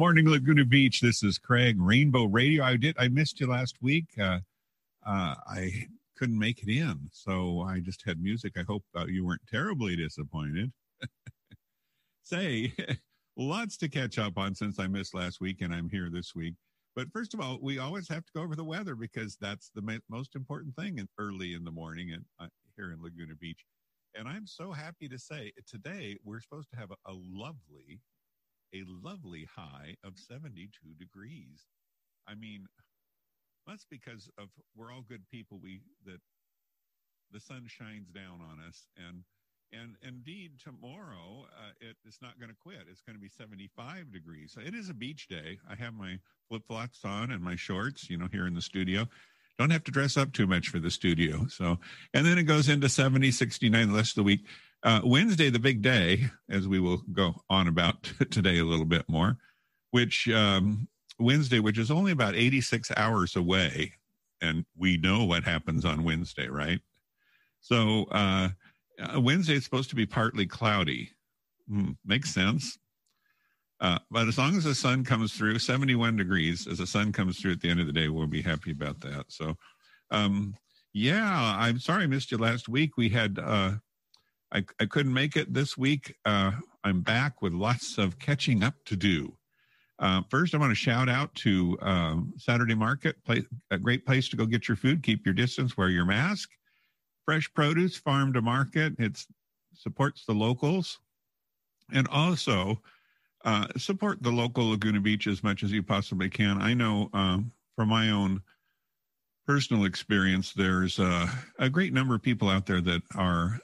[0.00, 1.02] morning, Laguna Beach.
[1.02, 2.64] This is Craig, Rainbow Radio.
[2.64, 4.06] I did I missed you last week.
[4.18, 4.38] Uh,
[5.06, 8.54] uh, I couldn't make it in, so I just had music.
[8.56, 10.72] I hope uh, you weren't terribly disappointed.
[12.22, 12.72] Say,
[13.36, 16.54] lots to catch up on since I missed last week, and I'm here this week.
[16.96, 19.82] But first of all, we always have to go over the weather because that's the
[19.82, 23.66] ma- most important thing in, early in the morning and uh, here in Laguna Beach.
[24.14, 28.00] And I'm so happy to say today we're supposed to have a, a lovely,
[28.74, 31.66] a lovely high of 72 degrees.
[32.26, 32.66] I mean,
[33.66, 35.58] that's because of we're all good people.
[35.62, 36.20] We that
[37.32, 39.24] the sun shines down on us and
[39.72, 42.86] and indeed, tomorrow uh, it, it's not going to quit.
[42.90, 44.52] It's going to be 75 degrees.
[44.52, 45.58] So it is a beach day.
[45.68, 46.18] I have my
[46.48, 49.06] flip flops on and my shorts, you know, here in the studio.
[49.58, 51.46] Don't have to dress up too much for the studio.
[51.48, 51.78] So,
[52.14, 54.40] and then it goes into 70, 69 the rest of the week.
[54.82, 59.04] Uh, Wednesday, the big day, as we will go on about today a little bit
[59.08, 59.36] more,
[59.90, 63.92] which um, Wednesday, which is only about 86 hours away.
[64.40, 66.80] And we know what happens on Wednesday, right?
[67.60, 68.48] So, uh,
[68.98, 71.10] uh, Wednesday is supposed to be partly cloudy.
[71.68, 72.78] Hmm, makes sense.
[73.80, 77.38] Uh, but as long as the sun comes through, 71 degrees, as the sun comes
[77.38, 79.26] through at the end of the day, we'll be happy about that.
[79.28, 79.56] So,
[80.10, 80.54] um,
[80.92, 82.96] yeah, I'm sorry I missed you last week.
[82.96, 83.72] We had, uh,
[84.52, 86.14] I, I couldn't make it this week.
[86.24, 89.36] Uh, I'm back with lots of catching up to do.
[89.98, 94.28] Uh, first, I want to shout out to um, Saturday Market, place, a great place
[94.30, 95.02] to go get your food.
[95.02, 96.50] Keep your distance, wear your mask
[97.30, 98.92] fresh produce, farm to market.
[98.98, 99.24] It
[99.72, 100.98] supports the locals
[101.92, 102.82] and also
[103.44, 106.60] uh, support the local Laguna Beach as much as you possibly can.
[106.60, 108.42] I know um, from my own
[109.46, 111.28] personal experience, there's uh,
[111.60, 113.60] a great number of people out there that are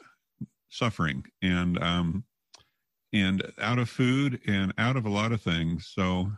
[0.68, 2.24] suffering and um,
[3.12, 5.90] and out of food and out of a lot of things.
[5.94, 6.30] So,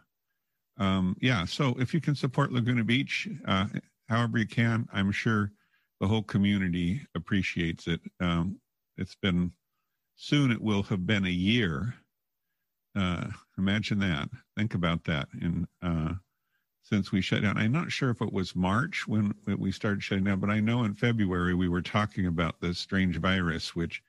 [0.79, 1.45] um, yeah.
[1.45, 3.67] So if you can support Laguna Beach, uh,
[4.09, 5.53] however you can, I'm sure
[6.01, 8.01] the whole community appreciates it.
[8.21, 8.61] Um,
[8.97, 9.53] it's been
[10.17, 10.51] soon.
[10.53, 11.95] It will have been a year.
[12.97, 14.29] Uh, imagine that.
[14.57, 15.29] Think about that.
[15.41, 16.15] In uh,
[16.83, 20.25] since we shut down, I'm not sure if it was March when we started shutting
[20.25, 24.03] down, but I know in February we were talking about this strange virus, which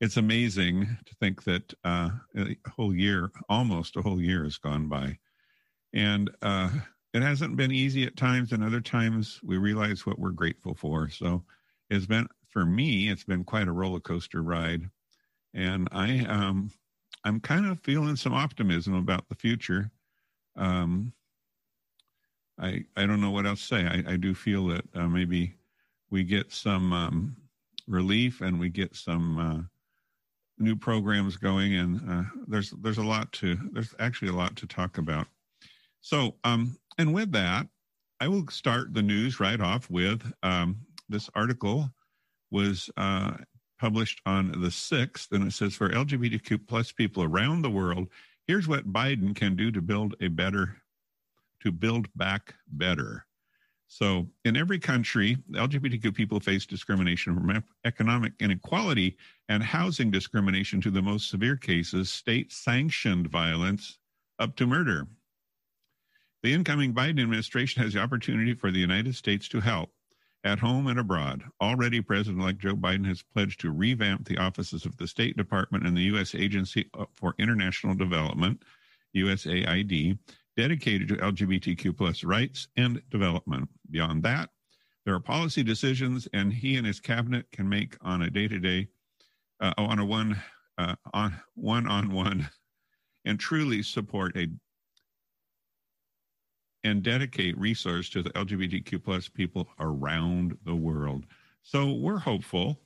[0.00, 4.88] it's amazing to think that uh, a whole year, almost a whole year, has gone
[4.88, 5.18] by,
[5.94, 6.70] and uh,
[7.14, 11.08] it hasn't been easy at times, and other times we realize what we're grateful for.
[11.08, 11.44] So
[11.88, 14.90] it's been for me, it's been quite a roller coaster ride,
[15.54, 16.70] and I um,
[17.24, 19.90] I'm kind of feeling some optimism about the future.
[20.56, 21.12] Um,
[22.58, 23.86] I I don't know what else to say.
[23.86, 25.54] I, I do feel that uh, maybe
[26.10, 27.36] we get some um,
[27.86, 29.62] relief and we get some uh,
[30.58, 34.66] new programs going, and uh, there's there's a lot to there's actually a lot to
[34.66, 35.26] talk about.
[36.00, 37.66] So um, and with that,
[38.20, 40.76] I will start the news right off with um,
[41.08, 41.90] this article
[42.50, 43.32] was uh,
[43.78, 48.08] published on the 6th, and it says for LGBTQ plus people around the world,
[48.46, 50.76] here's what Biden can do to build a better,
[51.62, 53.25] to build back better.
[53.88, 59.16] So, in every country, LGBTQ people face discrimination from economic inequality
[59.48, 63.98] and housing discrimination to the most severe cases, state sanctioned violence
[64.38, 65.06] up to murder.
[66.42, 69.90] The incoming Biden administration has the opportunity for the United States to help
[70.44, 71.42] at home and abroad.
[71.60, 75.86] Already, President elect Joe Biden has pledged to revamp the offices of the State Department
[75.86, 76.34] and the U.S.
[76.34, 78.62] Agency uh, for International Development,
[79.16, 80.18] USAID,
[80.56, 83.68] dedicated to LGBTQ plus rights and development.
[83.90, 84.50] Beyond that,
[85.04, 88.58] there are policy decisions, and he and his cabinet can make on a day to
[88.58, 88.88] day,
[89.60, 90.40] on a one
[90.78, 92.48] uh, on one on one,
[93.24, 94.48] and truly support a
[96.84, 101.26] and dedicate resources to the LGBTQ plus people around the world.
[101.62, 102.78] So we're hopeful.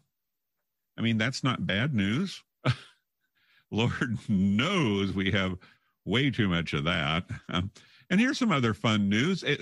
[0.98, 2.42] I mean, that's not bad news.
[3.70, 5.58] Lord knows we have
[6.04, 7.24] way too much of that.
[7.48, 7.70] Um,
[8.10, 9.42] and here's some other fun news.
[9.42, 9.60] It,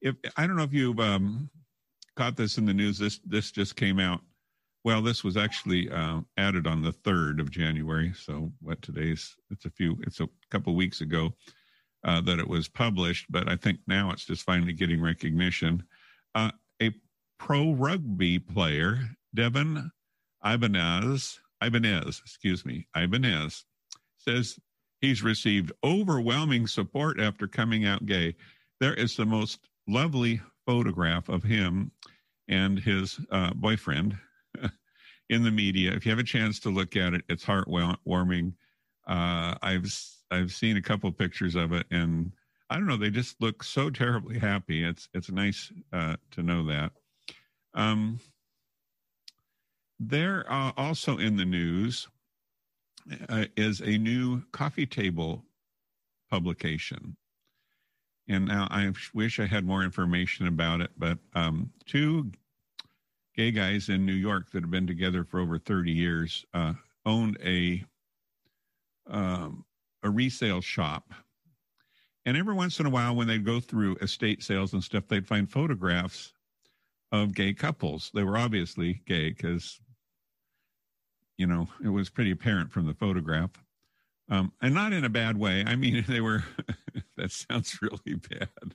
[0.00, 1.50] if I don't know if you've um,
[2.16, 4.20] caught this in the news, this this just came out.
[4.82, 8.12] Well, this was actually uh, added on the third of January.
[8.14, 9.36] So what today's?
[9.50, 9.98] It's a few.
[10.06, 11.34] It's a couple weeks ago
[12.04, 15.82] uh, that it was published, but I think now it's just finally getting recognition.
[16.34, 16.50] Uh,
[16.80, 16.92] a
[17.38, 19.00] pro rugby player,
[19.34, 19.90] Devin
[20.44, 23.64] Ibanez, Ibanez, excuse me, Ibanez,
[24.16, 24.58] says
[25.00, 28.34] he's received overwhelming support after coming out gay.
[28.80, 31.90] There is the most lovely photograph of him,
[32.48, 34.16] and his uh, boyfriend
[35.30, 35.92] in the media.
[35.92, 38.52] If you have a chance to look at it, it's heartwarming.
[39.06, 39.86] Uh, I've
[40.30, 42.32] I've seen a couple pictures of it, and
[42.68, 44.84] I don't know, they just look so terribly happy.
[44.84, 46.92] It's it's nice uh, to know that.
[47.74, 48.20] Um,
[49.98, 52.08] there uh, also in the news
[53.28, 55.44] uh, is a new coffee table
[56.30, 57.16] publication.
[58.28, 62.30] And now I wish I had more information about it, but um, two
[63.34, 66.74] gay guys in New York that have been together for over 30 years uh,
[67.04, 67.84] owned a
[69.08, 69.64] um,
[70.02, 71.12] a resale shop.
[72.26, 75.26] And every once in a while, when they'd go through estate sales and stuff, they'd
[75.26, 76.32] find photographs
[77.12, 78.10] of gay couples.
[78.14, 79.80] They were obviously gay because,
[81.40, 83.50] you know, it was pretty apparent from the photograph.
[84.28, 85.64] Um, and not in a bad way.
[85.66, 86.44] I mean, they were,
[87.16, 88.74] that sounds really bad.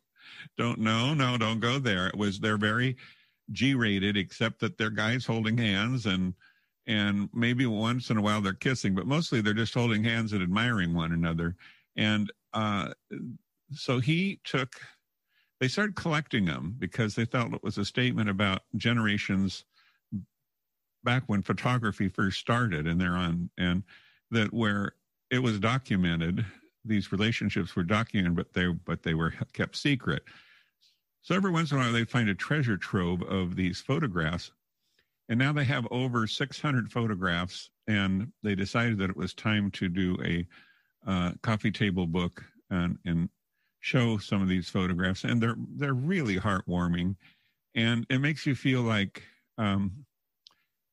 [0.57, 2.07] Don't, no, no, don't go there.
[2.07, 2.97] It was, they're very
[3.51, 6.33] G rated, except that they're guys holding hands and,
[6.88, 10.41] and maybe once in a while they're kissing, but mostly they're just holding hands and
[10.41, 11.56] admiring one another.
[11.95, 12.89] And uh,
[13.73, 14.73] so he took,
[15.59, 19.65] they started collecting them because they felt it was a statement about generations
[21.06, 23.84] back when photography first started, and they're on, and
[24.31, 24.92] that where
[25.31, 26.46] it was documented,
[26.84, 30.24] these relationships were documented, but they but they were kept secret.
[31.22, 34.52] So every once in a while, they find a treasure trove of these photographs
[35.30, 39.90] and now they have over 600 photographs, and they decided that it was time to
[39.90, 40.46] do a
[41.10, 43.30] uh, coffee table book and, and
[43.80, 45.24] show some of these photographs.
[45.24, 47.16] And they're they're really heartwarming,
[47.74, 49.24] and it makes you feel like,
[49.57, 50.06] um,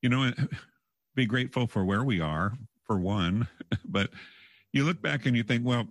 [0.03, 0.31] you know,
[1.15, 2.53] be grateful for where we are
[2.85, 3.47] for one,
[3.85, 4.11] but
[4.71, 5.87] you look back and you think, well,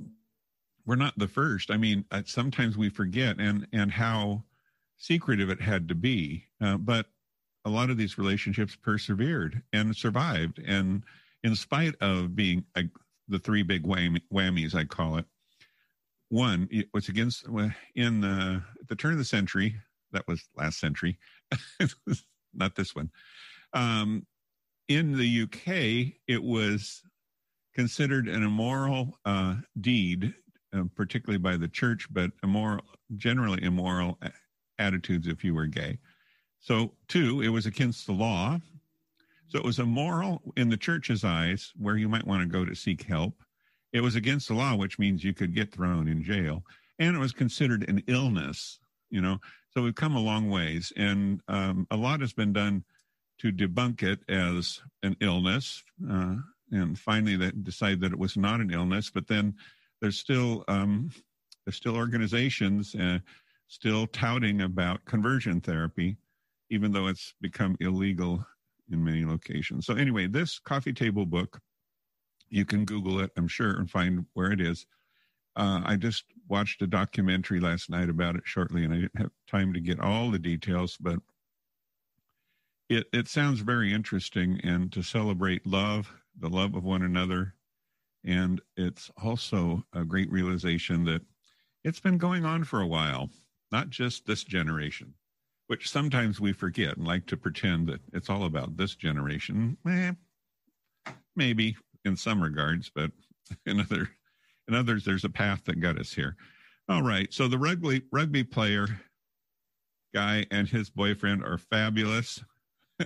[0.86, 1.70] we're not the first.
[1.70, 4.44] I mean, uh, sometimes we forget and and how
[4.98, 7.06] secretive it had to be, uh, but
[7.64, 10.60] a lot of these relationships persevered and survived.
[10.64, 11.02] And
[11.44, 12.84] in spite of being a,
[13.28, 15.24] the three big whammies, I call it,
[16.28, 17.46] one, it was against
[17.94, 19.76] in the, at the turn of the century,
[20.12, 21.18] that was last century,
[22.54, 23.10] not this one.
[23.74, 24.26] Um,
[24.88, 27.02] in the UK, it was
[27.74, 30.34] considered an immoral uh, deed,
[30.74, 32.84] uh, particularly by the church, but immoral,
[33.16, 34.18] generally immoral
[34.78, 35.98] attitudes if you were gay.
[36.60, 38.60] So, two, it was against the law.
[39.48, 42.74] So it was immoral in the church's eyes, where you might want to go to
[42.74, 43.42] seek help.
[43.92, 46.64] It was against the law, which means you could get thrown in jail.
[46.98, 48.78] And it was considered an illness,
[49.10, 49.38] you know.
[49.70, 50.90] So we've come a long ways.
[50.96, 52.82] And um, a lot has been done
[53.42, 55.82] to debunk it as an illness.
[56.10, 56.36] Uh,
[56.70, 59.10] and finally, they decide that it was not an illness.
[59.10, 59.54] But then
[60.00, 61.10] there's still um,
[61.64, 63.18] there's still organizations uh,
[63.68, 66.16] still touting about conversion therapy
[66.72, 68.44] even though it's become illegal
[68.90, 69.84] in many locations.
[69.84, 71.60] So, anyway, this coffee table book,
[72.48, 74.86] you can Google it, I'm sure, and find where it is.
[75.54, 79.30] Uh, I just watched a documentary last night about it shortly, and I didn't have
[79.46, 81.18] time to get all the details, but
[82.96, 87.54] it, it sounds very interesting and to celebrate love, the love of one another.
[88.24, 91.22] And it's also a great realization that
[91.84, 93.30] it's been going on for a while,
[93.70, 95.14] not just this generation
[95.72, 99.74] which sometimes we forget and like to pretend that it's all about this generation.
[99.88, 100.12] Eh,
[101.34, 101.74] maybe
[102.04, 103.10] in some regards, but
[103.66, 104.10] in other
[104.68, 106.36] in others, there's a path that got us here.
[106.90, 108.86] All right, so the rugby rugby player
[110.14, 112.44] guy and his boyfriend are fabulous.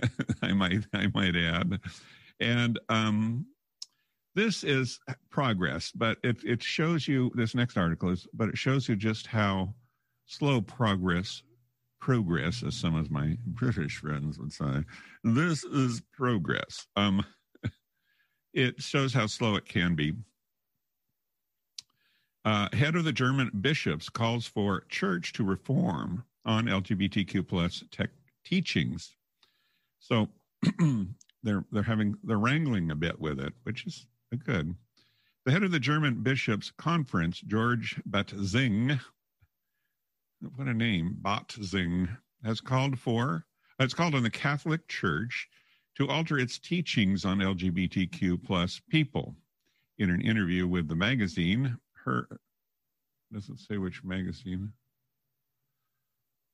[0.41, 1.79] I might I might add,
[2.39, 3.45] and um,
[4.35, 4.99] this is
[5.29, 9.27] progress, but it it shows you this next article is, but it shows you just
[9.27, 9.73] how
[10.25, 11.43] slow progress
[11.99, 14.83] progress, as some of my British friends would say.
[15.23, 16.87] This is progress.
[16.95, 17.25] Um,
[18.53, 20.13] it shows how slow it can be.
[22.45, 28.09] Uh, head of the German bishops calls for church to reform on LGBTQ plus tech
[28.45, 29.16] teachings.
[29.99, 30.29] So
[31.43, 34.07] they're they're having they're wrangling a bit with it, which is
[34.45, 34.75] good.
[35.45, 38.99] The head of the German bishops conference, George Batzing,
[40.55, 42.09] what a name, Batzing,
[42.43, 43.45] has called for,
[43.79, 45.47] has called on the Catholic Church
[45.95, 49.35] to alter its teachings on LGBTQ plus people.
[49.99, 52.27] In an interview with the magazine, her
[53.33, 54.71] doesn't say which magazine.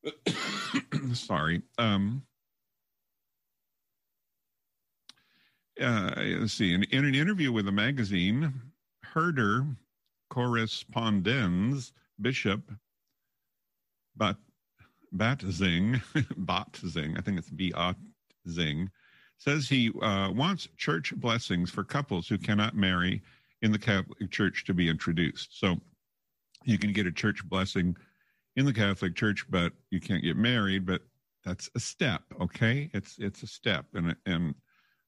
[1.13, 1.61] Sorry.
[1.77, 2.23] Um,
[5.81, 6.73] uh, let's see.
[6.73, 8.53] In, in, an interview with a magazine,
[9.03, 9.65] Herder
[10.29, 12.61] correspondence Bishop
[14.15, 14.37] but
[15.15, 16.01] Batzing,
[16.45, 17.73] Batzing, I think it's B
[18.49, 18.89] Zing,
[19.37, 23.21] says he uh, wants church blessings for couples who cannot marry
[23.61, 25.59] in the Catholic Church to be introduced.
[25.59, 25.79] So
[26.65, 27.95] you can get a church blessing
[28.55, 30.85] in the Catholic Church, but you can't get married.
[30.85, 31.01] But
[31.43, 32.89] that's a step, okay?
[32.93, 34.55] It's it's a step, and and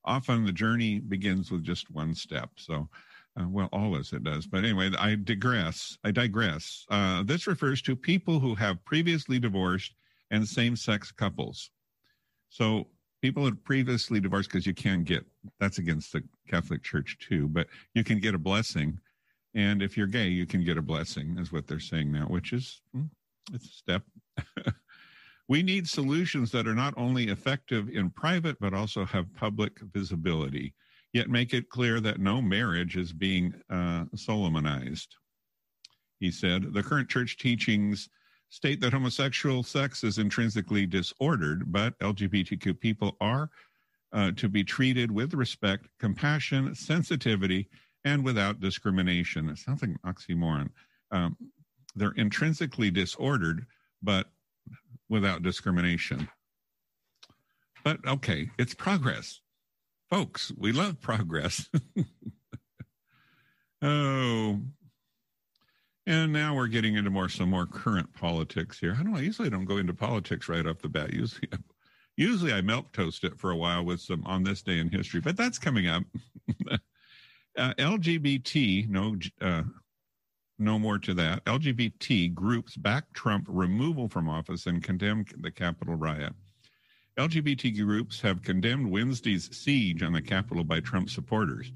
[0.06, 2.52] often the journey begins with just one step.
[2.58, 2.90] So.
[3.38, 4.48] Uh, well, always it does.
[4.48, 5.98] But anyway, I digress.
[6.06, 6.86] I digress.
[6.90, 9.94] Uh, this refers to people who have previously divorced
[10.32, 11.70] and same sex couples.
[12.50, 12.88] So
[13.22, 15.26] people had previously divorced because you can't get
[15.60, 19.00] that's against the Catholic Church too, but you can get a blessing.
[19.54, 22.54] And if you're gay, you can get a blessing, is what they're saying now, which
[22.54, 23.06] is hmm,
[23.54, 24.04] it's a step.
[25.48, 30.74] we need solutions that are not only effective in private, but also have public visibility,
[31.14, 35.16] yet make it clear that no marriage is being uh, Solomonized.
[36.20, 38.10] He said, the current church teachings
[38.50, 43.50] state that homosexual sex is intrinsically disordered, but LGBTQ people are
[44.14, 47.68] uh, to be treated with respect, compassion, sensitivity,
[48.06, 49.50] and without discrimination.
[49.50, 50.70] It sounds like an oxymoron.
[51.12, 51.36] Um,
[51.96, 53.66] they're intrinsically disordered,
[54.02, 54.28] but
[55.10, 56.30] without discrimination.
[57.84, 59.42] But okay, it's progress.
[60.10, 61.70] Folks, we love progress.
[63.82, 64.60] oh,
[66.08, 68.96] and now we're getting into more some more current politics here.
[69.00, 69.24] I don't.
[69.24, 71.14] Usually don't go into politics right off the bat.
[71.14, 71.48] Usually,
[72.18, 75.22] usually I milk toast it for a while with some on this day in history,
[75.22, 76.04] but that's coming up.
[77.58, 79.64] uh, LGBT, no, uh,
[80.58, 81.44] no more to that.
[81.46, 86.34] LGBT groups back Trump removal from office and condemn the Capitol riot.
[87.18, 91.72] LGBT groups have condemned Wednesday's siege on the Capitol by Trump supporters.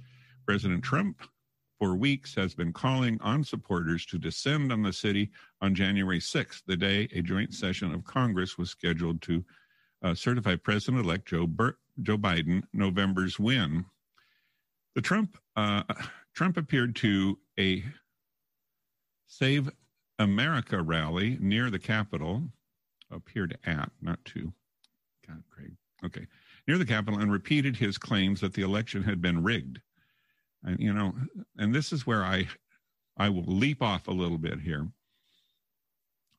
[0.45, 1.21] President Trump
[1.79, 5.31] for weeks has been calling on supporters to descend on the city
[5.61, 9.43] on January 6th, the day a joint session of Congress was scheduled to
[10.03, 13.85] uh, certify President elect Joe, Bur- Joe Biden November's win.
[14.95, 15.83] The Trump, uh,
[16.33, 17.83] Trump appeared to a
[19.29, 19.69] Save
[20.17, 22.43] America rally near the Capitol,
[23.11, 24.51] appeared at, not to.
[25.25, 25.71] God, Craig.
[26.03, 26.25] Okay.
[26.67, 29.79] Near the Capitol and repeated his claims that the election had been rigged.
[30.63, 31.13] And, you know,
[31.57, 32.47] and this is where I,
[33.17, 34.87] I will leap off a little bit here.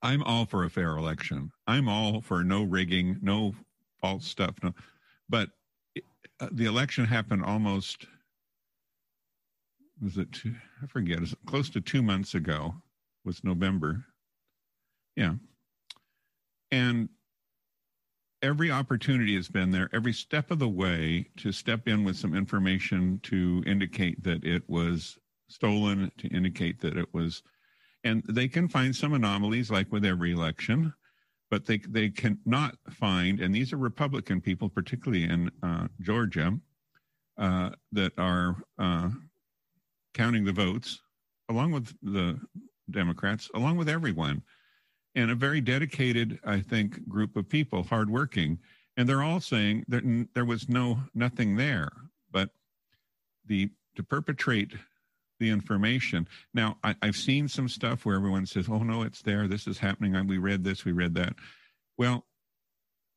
[0.02, 1.52] I'm all for a fair election.
[1.68, 3.54] I'm all for no rigging, no
[4.00, 4.56] false stuff.
[4.62, 4.74] No,
[5.28, 5.50] but
[6.40, 8.06] uh, the election happened almost
[10.02, 12.74] was it two, I forget, it close to two months ago
[13.24, 14.04] was November.
[15.16, 15.34] Yeah.
[16.70, 17.08] And
[18.42, 22.34] every opportunity has been there, every step of the way to step in with some
[22.34, 27.42] information to indicate that it was stolen, to indicate that it was,
[28.04, 30.94] and they can find some anomalies like with every election,
[31.50, 36.56] but they they cannot find, and these are Republican people, particularly in uh, Georgia,
[37.36, 39.10] uh, that are uh,
[40.14, 41.00] counting the votes
[41.48, 42.38] along with the
[42.90, 44.42] Democrats, along with everyone
[45.14, 48.58] and a very dedicated, I think, group of people, hardworking,
[48.96, 51.90] and they're all saying that there was no nothing there,
[52.30, 52.50] but
[53.46, 54.72] the to perpetrate
[55.40, 56.28] the information.
[56.54, 59.48] Now, I, have seen some stuff where everyone says, "Oh no, it's there.
[59.48, 60.26] This is happening.
[60.26, 60.84] We read this.
[60.84, 61.34] We read that."
[61.96, 62.26] Well,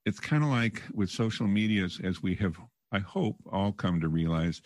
[0.05, 2.57] it's kind of like with social media, as we have,
[2.91, 4.61] I hope, all come to realize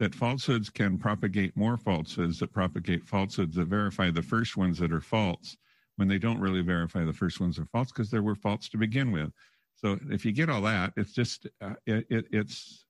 [0.00, 4.92] that falsehoods can propagate more falsehoods that propagate falsehoods that verify the first ones that
[4.92, 5.56] are false
[5.96, 8.76] when they don't really verify the first ones are false because there were faults to
[8.76, 9.30] begin with.
[9.76, 12.86] So if you get all that, it's just uh, it, it, it's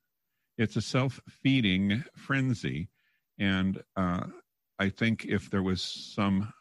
[0.57, 2.89] it's a self feeding frenzy,
[3.39, 4.25] and uh,
[4.79, 6.53] I think if there was some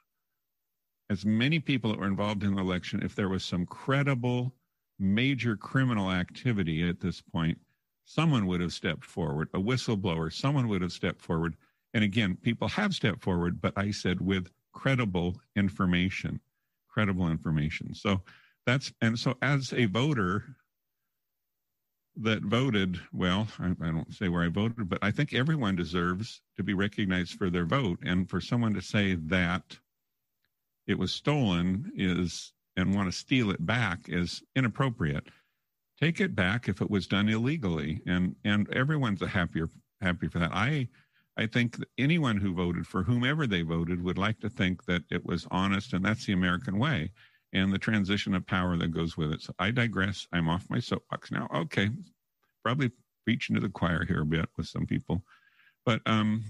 [1.10, 4.56] as many people that were involved in the election, if there was some credible
[5.00, 7.58] major criminal activity at this point,
[8.06, 11.56] someone would have stepped forward, a whistleblower, someone would have stepped forward.
[11.94, 16.40] And again, people have stepped forward, but I said with credible information,
[16.90, 17.94] credible information.
[17.94, 18.22] So
[18.66, 20.56] that's, and so as a voter
[22.16, 26.42] that voted, well, I, I, don't say where I voted, but I think everyone deserves
[26.58, 28.00] to be recognized for their vote.
[28.04, 29.78] And for someone to say that
[30.86, 35.28] it was stolen is, and want to steal it back is inappropriate.
[36.04, 38.02] Take it back if it was done illegally.
[38.06, 39.70] And, and everyone's a happier,
[40.02, 40.52] happy for that.
[40.54, 40.90] I,
[41.38, 45.26] I think anyone who voted for whomever they voted would like to think that it
[45.26, 47.12] was honest, and that's the American way,
[47.54, 49.44] and the transition of power that goes with it.
[49.44, 50.28] So I digress.
[50.34, 51.48] I'm off my soapbox now.
[51.56, 51.90] Okay,
[52.66, 52.92] probably
[53.24, 55.24] preaching to the choir here a bit with some people,
[55.86, 56.44] but um,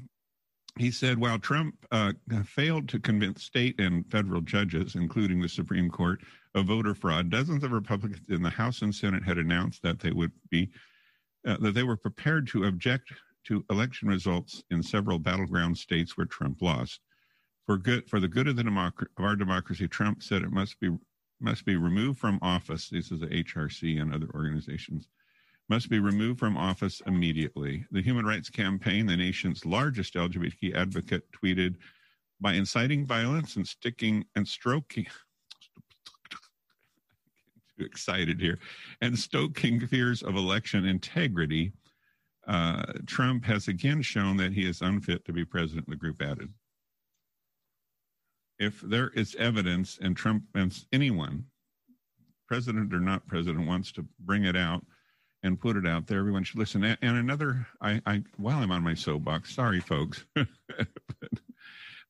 [0.79, 5.91] he said while Trump uh, failed to convince state and federal judges, including the Supreme
[5.91, 6.21] Court,
[6.55, 7.29] of voter fraud.
[7.29, 10.69] Dozens of Republicans in the House and Senate had announced that they would be
[11.45, 13.11] uh, that they were prepared to object
[13.45, 17.01] to election results in several battleground states where Trump lost.
[17.65, 20.79] For good for the good of the democ- of our democracy, Trump said it must
[20.79, 20.89] be
[21.41, 22.89] must be removed from office.
[22.89, 25.07] This is the HRC and other organizations
[25.69, 27.85] must be removed from office immediately.
[27.91, 31.75] The Human Rights Campaign, the nation's largest LGBT advocate, tweeted
[32.41, 35.07] by inciting violence and sticking and stroking
[37.79, 38.59] excited here
[39.01, 41.71] and stoking fears of election integrity
[42.47, 46.49] uh, trump has again shown that he is unfit to be president the group added
[48.59, 51.43] if there is evidence and trump and anyone
[52.47, 54.85] president or not president wants to bring it out
[55.41, 58.83] and put it out there everyone should listen and another i, I while i'm on
[58.83, 60.25] my soapbox sorry folks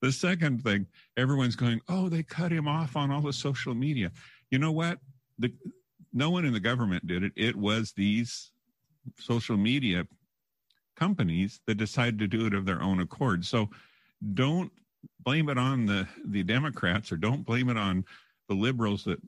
[0.03, 4.11] The second thing, everyone's going, oh, they cut him off on all the social media.
[4.51, 4.99] You know what?
[5.39, 5.53] The,
[6.11, 7.33] no one in the government did it.
[7.35, 8.51] It was these
[9.19, 10.07] social media
[10.95, 13.45] companies that decided to do it of their own accord.
[13.45, 13.69] So
[14.33, 14.71] don't
[15.19, 18.05] blame it on the, the Democrats or don't blame it on
[18.49, 19.19] the liberals that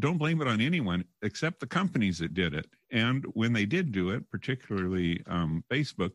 [0.00, 2.66] don't blame it on anyone except the companies that did it.
[2.90, 6.12] And when they did do it, particularly um, Facebook,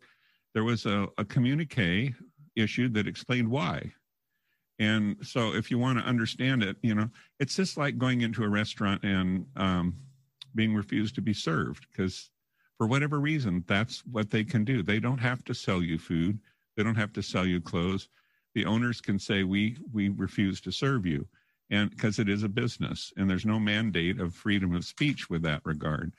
[0.54, 2.14] there was a, a communique
[2.56, 3.92] issued that explained why.
[4.80, 8.44] And so, if you want to understand it, you know, it's just like going into
[8.44, 9.96] a restaurant and um,
[10.56, 12.30] being refused to be served because,
[12.78, 14.84] for whatever reason, that's what they can do.
[14.84, 16.40] They don't have to sell you food.
[16.76, 18.08] They don't have to sell you clothes.
[18.54, 21.28] The owners can say, "We we refuse to serve you,"
[21.72, 25.42] and because it is a business, and there's no mandate of freedom of speech with
[25.44, 26.14] that regard.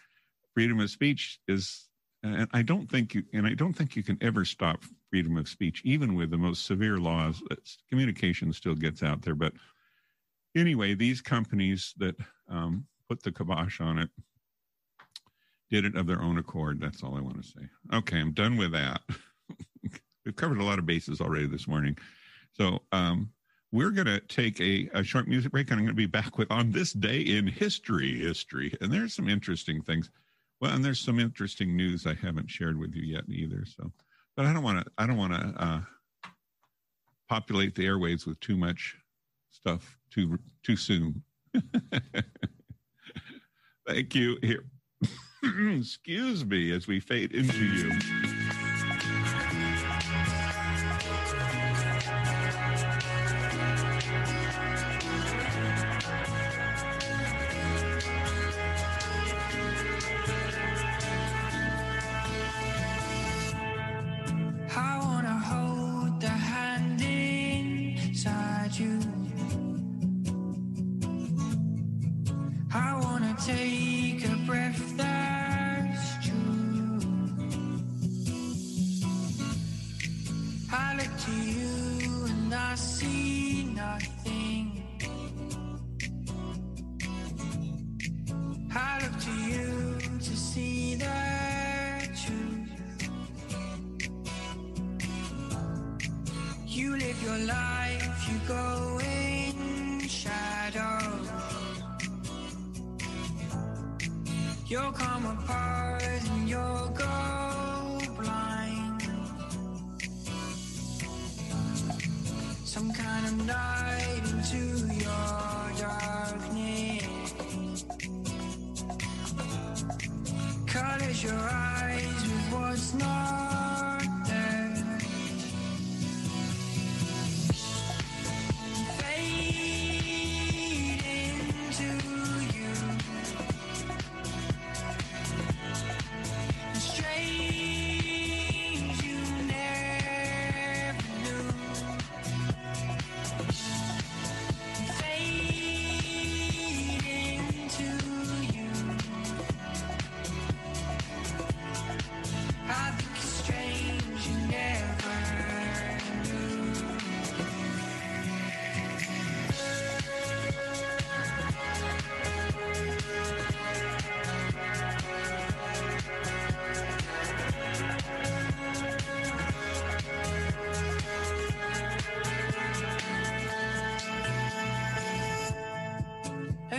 [0.54, 1.87] Freedom of speech is
[2.22, 5.48] and I don't think you and I don't think you can ever stop freedom of
[5.48, 7.42] speech, even with the most severe laws.
[7.88, 9.52] Communication still gets out there, but
[10.56, 12.16] anyway, these companies that
[12.48, 14.10] um, put the kibosh on it
[15.70, 16.80] did it of their own accord.
[16.80, 17.68] That's all I want to say.
[17.94, 19.02] Okay, I'm done with that.
[20.24, 21.96] We've covered a lot of bases already this morning,
[22.52, 23.30] so um,
[23.70, 26.38] we're going to take a, a short music break, and I'm going to be back
[26.38, 30.10] with on this day in history, history, and there's some interesting things.
[30.60, 33.64] Well, and there's some interesting news I haven't shared with you yet either.
[33.64, 33.92] So,
[34.36, 34.92] but I don't want to.
[34.98, 35.80] I don't want to uh,
[37.28, 38.96] populate the airwaves with too much
[39.50, 41.22] stuff too too soon.
[43.86, 44.36] Thank you.
[44.42, 44.64] Here,
[45.78, 48.37] excuse me, as we fade into you.
[73.48, 74.38] Take a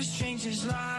[0.02, 0.99] stranger's light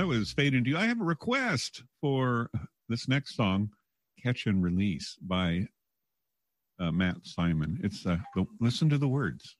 [0.00, 0.78] That was Fade Into You.
[0.78, 2.48] I have a request for
[2.88, 3.68] this next song,
[4.22, 5.66] Catch and Release by
[6.80, 7.78] uh, Matt Simon.
[7.82, 9.56] It's uh, go, listen to the words.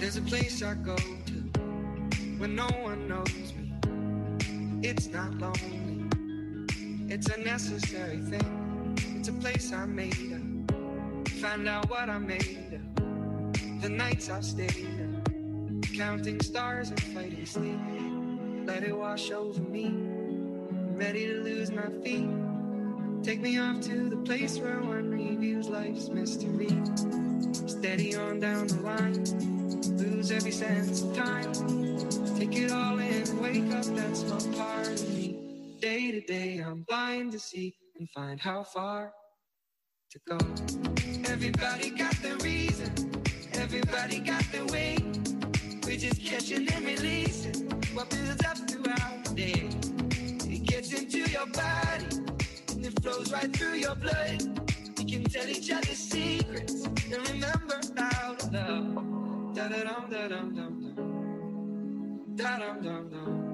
[0.00, 1.60] There's a place I go to
[2.38, 3.72] when no one knows me.
[4.82, 6.08] It's not lonely,
[7.08, 8.63] it's a necessary thing.
[9.26, 11.28] It's a place I made up.
[11.40, 13.80] Find out what I made of.
[13.80, 17.80] The nights I've stayed up, counting stars and fighting sleep.
[18.66, 19.86] Let it wash over me.
[19.86, 22.28] I'm ready to lose my feet.
[23.22, 26.68] Take me off to the place where one reviews life's mystery.
[27.66, 29.24] Steady on down the line
[29.96, 31.50] lose every sense of time.
[32.36, 35.78] Take it all in, wake up, that's my part of me.
[35.80, 39.12] Day to day, I'm blind to see and find how far
[40.10, 40.38] to go.
[41.30, 42.92] Everybody got the reason,
[43.54, 44.98] everybody got the way.
[45.84, 49.68] We're just catching and releasing what builds up throughout the day.
[50.52, 52.06] It gets into your body
[52.72, 54.60] and it flows right through your blood.
[54.98, 59.54] We can tell each other secrets and remember how to love.
[59.54, 62.36] Da da dum da dum dum dum.
[62.36, 63.52] Da dum dum dum.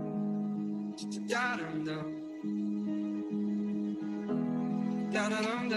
[1.29, 2.20] Da dum dum.
[5.13, 5.71] Da da dum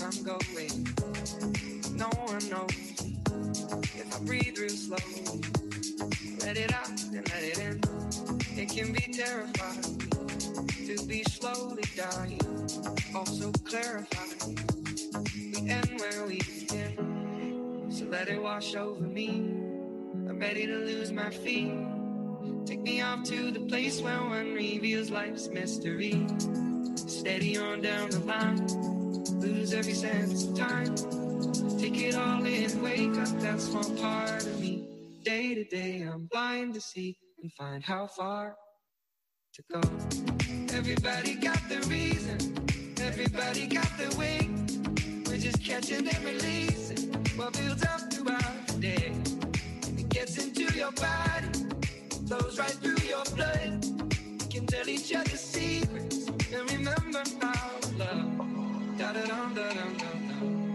[0.00, 1.07] I'm going.
[2.40, 4.96] If I breathe real slow,
[6.46, 7.80] let it out and let it in.
[8.56, 9.98] It can be terrifying
[10.86, 12.40] to be slowly dying.
[13.12, 14.56] Also clarifying.
[15.34, 17.88] We end where we begin.
[17.90, 19.30] So let it wash over me.
[20.28, 21.72] I'm ready to lose my feet.
[22.66, 26.24] Take me off to the place where one reveals life's mystery.
[26.94, 28.64] Steady on down the line
[29.40, 31.27] lose every sense of time.
[31.88, 34.86] Take it all in, wake up, that's one part of me.
[35.24, 38.56] Day to day, I'm blind to see and find how far
[39.54, 39.80] to go.
[40.76, 42.38] Everybody got the reason,
[43.00, 44.50] everybody got the way.
[45.26, 49.14] We're just catching and releasing what builds up throughout the day.
[49.96, 51.48] It gets into your body,
[52.26, 53.86] flows right through your blood.
[54.42, 58.98] We can tell each other secrets and remember how love.
[58.98, 60.67] Da da da.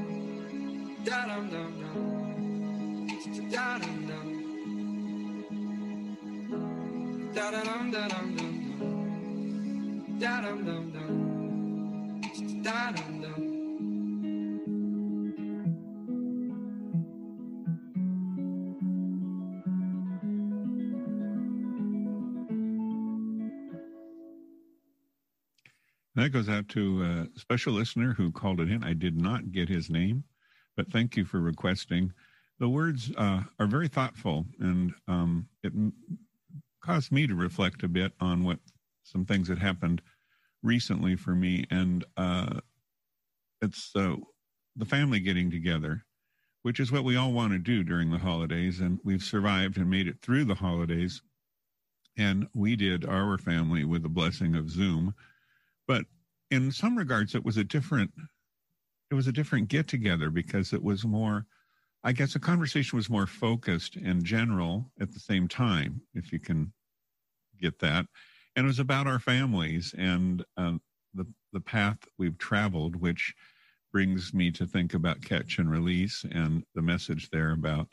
[26.15, 28.83] That goes out to a special listener who called it in.
[28.83, 30.23] I did not get his name,
[30.75, 32.13] but thank you for requesting.
[32.59, 35.73] The words uh, are very thoughtful, and um, it
[36.83, 38.59] caused me to reflect a bit on what
[39.03, 40.01] some things that happened
[40.62, 41.65] recently for me.
[41.71, 42.59] And uh,
[43.62, 44.15] it's uh,
[44.75, 46.05] the family getting together
[46.63, 48.79] which is what we all want to do during the holidays.
[48.79, 51.21] And we've survived and made it through the holidays.
[52.17, 55.13] And we did our family with the blessing of Zoom.
[55.88, 56.05] But
[56.51, 58.12] in some regards, it was a different,
[59.13, 61.45] it was a different get together because it was more,
[62.04, 66.39] I guess, the conversation was more focused and general at the same time, if you
[66.39, 66.73] can
[67.62, 68.08] get that.
[68.56, 70.78] And it was about our families and uh,
[71.13, 73.36] the the path we've traveled, which
[73.91, 77.89] brings me to think about catch and release and the message there about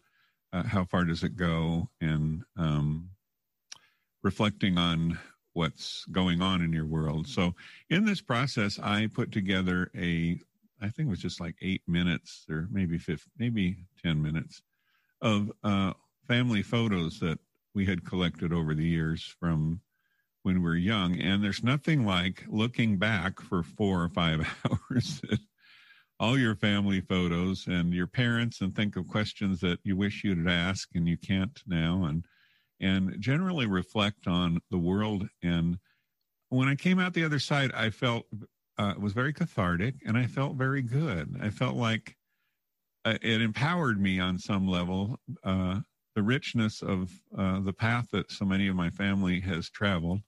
[0.55, 3.11] uh, how far does it go and um,
[4.23, 5.19] reflecting on
[5.53, 7.27] what's going on in your world.
[7.29, 7.55] So
[7.91, 10.41] in this process, I put together a,
[10.81, 14.63] I think it was just like eight minutes or maybe fifth, maybe 10 minutes
[15.21, 15.93] of uh,
[16.27, 17.39] family photos that
[17.75, 19.81] we had collected over the years from
[20.43, 21.21] when we were young.
[21.21, 25.39] And there's nothing like looking back for four or five hours at
[26.21, 30.47] all your family photos and your parents and think of questions that you wish you'd
[30.47, 32.27] ask and you can't now and
[32.79, 35.79] and generally reflect on the world and
[36.51, 38.27] when i came out the other side i felt
[38.81, 41.39] uh, it was very cathartic and i felt very good.
[41.43, 42.17] I felt like
[43.05, 45.19] uh, it empowered me on some level.
[45.45, 45.81] Uh,
[46.15, 50.21] the richness of uh, the path that so many of my family has traveled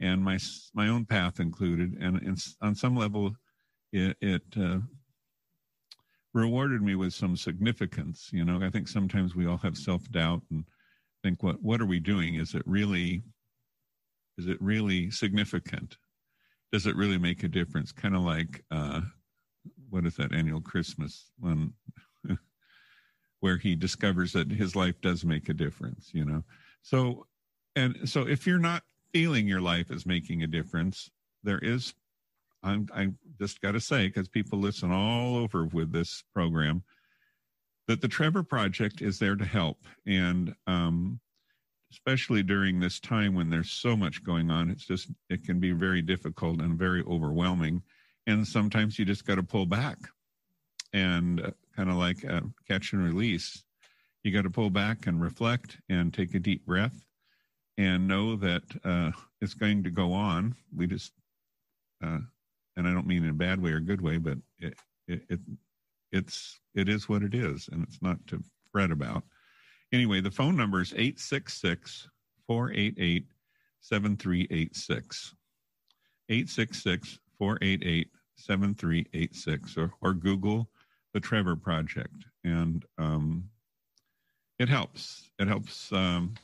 [0.00, 0.38] and my
[0.74, 3.36] my own path included and it's, on some level
[3.92, 4.78] it, it uh,
[6.32, 8.62] rewarded me with some significance you know?
[8.62, 10.64] I think sometimes we all have self-doubt and
[11.22, 12.36] think what what are we doing?
[12.36, 13.22] Is it really
[14.38, 15.98] is it really significant
[16.74, 17.92] does it really make a difference?
[17.92, 19.02] Kind of like uh
[19.90, 21.72] what is that annual christmas when
[23.40, 26.42] where he discovers that his life does make a difference you know?
[26.82, 27.26] So
[27.76, 28.82] and so if you're not
[29.12, 31.08] feeling your life is making a difference
[31.44, 31.94] there is
[32.64, 33.08] i'm i
[33.40, 36.82] just got to say because people listen all over with this program
[37.86, 39.78] that the trevor project is there to help.
[40.06, 41.20] And um,
[41.90, 45.72] especially during this time when there's so much going on it's just it can be
[45.72, 47.82] very difficult and very overwhelming.
[48.26, 49.98] And sometimes you just got to pull back
[50.92, 53.62] and uh, kind of like uh, catch and release.
[54.22, 57.04] You got to pull back and reflect and take a deep breath
[57.76, 59.10] and know that uh,
[59.42, 60.54] it's going to go on.
[60.74, 61.12] We just
[62.02, 62.18] uh,
[62.76, 64.74] and i don't mean in a bad way or good way but it,
[65.06, 65.40] it, it
[66.12, 68.42] it's it is what it is and it's not to
[68.72, 69.22] fret about
[69.92, 72.08] anyway the phone number is 866
[72.46, 73.26] 488
[73.80, 75.34] 7386
[76.28, 80.68] 866 488 7386 or google
[81.14, 82.26] the trevor project.
[82.42, 83.48] And um,
[84.58, 85.30] it helps.
[85.38, 86.34] It helps um,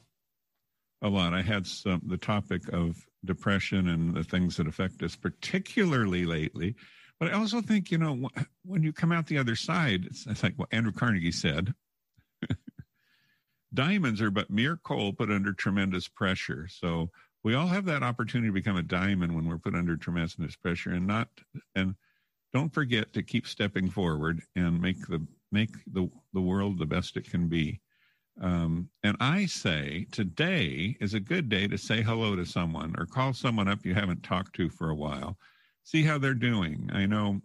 [1.03, 1.35] a lot.
[1.35, 6.75] I had some the topic of depression and the things that affect us particularly lately.
[7.19, 8.31] But I also think, you know,
[8.65, 11.75] when you come out the other side, it's, it's like what Andrew Carnegie said
[13.75, 16.69] diamonds are but mere coal put under tremendous pressure.
[16.69, 17.11] So
[17.43, 20.91] we all have that opportunity to become a diamond when we're put under tremendous pressure
[20.91, 21.29] and not,
[21.75, 21.95] and
[22.53, 27.17] don't forget to keep stepping forward and make the, make the, the world the best
[27.17, 27.81] it can be.
[28.41, 33.07] Um, and I say today is a good day to say hello to someone or
[33.07, 35.37] call someone up you haven't talked to for a while
[35.85, 36.89] see how they're doing.
[36.93, 37.41] I know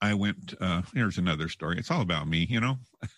[0.00, 1.78] I went, uh, here's another story.
[1.78, 2.78] It's all about me, you know.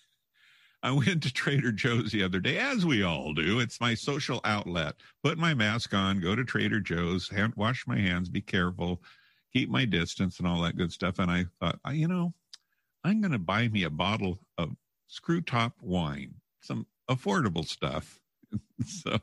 [0.83, 3.61] I went to Trader Joe's the other day, as we all do.
[3.61, 4.97] It's my social outlet.
[5.23, 9.01] Put my mask on, go to Trader Joe's, hand, wash my hands, be careful,
[9.53, 11.21] keep my distance, and all that good stuff.
[11.21, 12.35] And I thought, you know,
[13.05, 14.71] I'm going to buy me a bottle of
[15.07, 18.21] screw top wine, some affordable stuff.
[18.85, 19.19] so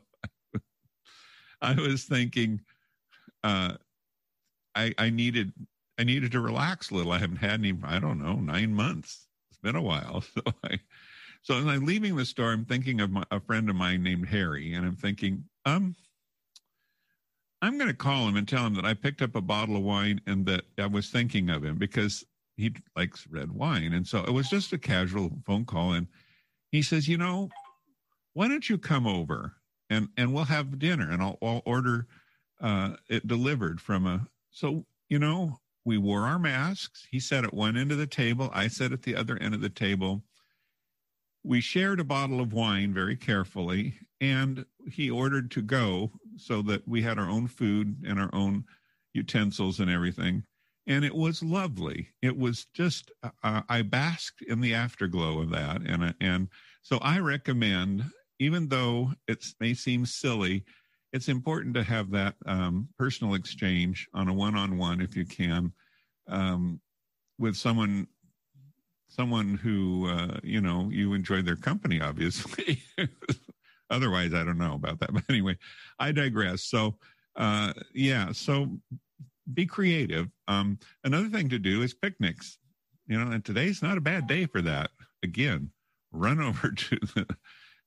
[1.60, 2.60] I was thinking,
[3.44, 3.74] uh,
[4.74, 5.52] I, I needed
[5.98, 7.12] I needed to relax a little.
[7.12, 9.26] I haven't had any, I don't know, nine months.
[9.50, 10.24] It's been a while.
[10.34, 10.80] So I
[11.42, 14.28] so as I'm leaving the store, I'm thinking of my, a friend of mine named
[14.28, 15.94] Harry, and I'm thinking, um,
[17.62, 19.82] I'm going to call him and tell him that I picked up a bottle of
[19.82, 22.24] wine and that I was thinking of him because
[22.56, 23.92] he likes red wine.
[23.92, 25.92] And so it was just a casual phone call.
[25.92, 26.06] And
[26.72, 27.50] he says, you know,
[28.32, 29.54] why don't you come over
[29.90, 32.06] and, and we'll have dinner and I'll, I'll order
[32.60, 37.06] uh, it delivered from a, so, you know, we wore our masks.
[37.10, 39.60] He sat at one end of the table, I sat at the other end of
[39.60, 40.22] the table.
[41.42, 46.86] We shared a bottle of wine very carefully, and he ordered to go so that
[46.86, 48.64] we had our own food and our own
[49.14, 50.44] utensils and everything.
[50.86, 52.08] And it was lovely.
[52.20, 55.82] It was just, uh, I basked in the afterglow of that.
[55.82, 56.48] And, and
[56.82, 58.04] so I recommend,
[58.38, 60.64] even though it may seem silly,
[61.12, 65.72] it's important to have that um, personal exchange on a one-on-one if you can
[66.28, 66.80] um,
[67.38, 68.06] with someone
[69.10, 72.82] someone who uh, you know you enjoy their company, obviously.
[73.90, 75.12] Otherwise, I don't know about that.
[75.12, 75.58] But anyway,
[75.98, 76.62] I digress.
[76.62, 76.96] So,
[77.36, 78.78] uh, yeah, so
[79.52, 80.28] be creative.
[80.48, 82.58] Um, another thing to do is picnics.
[83.08, 84.90] You know, and today's not a bad day for that.
[85.24, 85.70] Again,
[86.12, 87.26] run over to the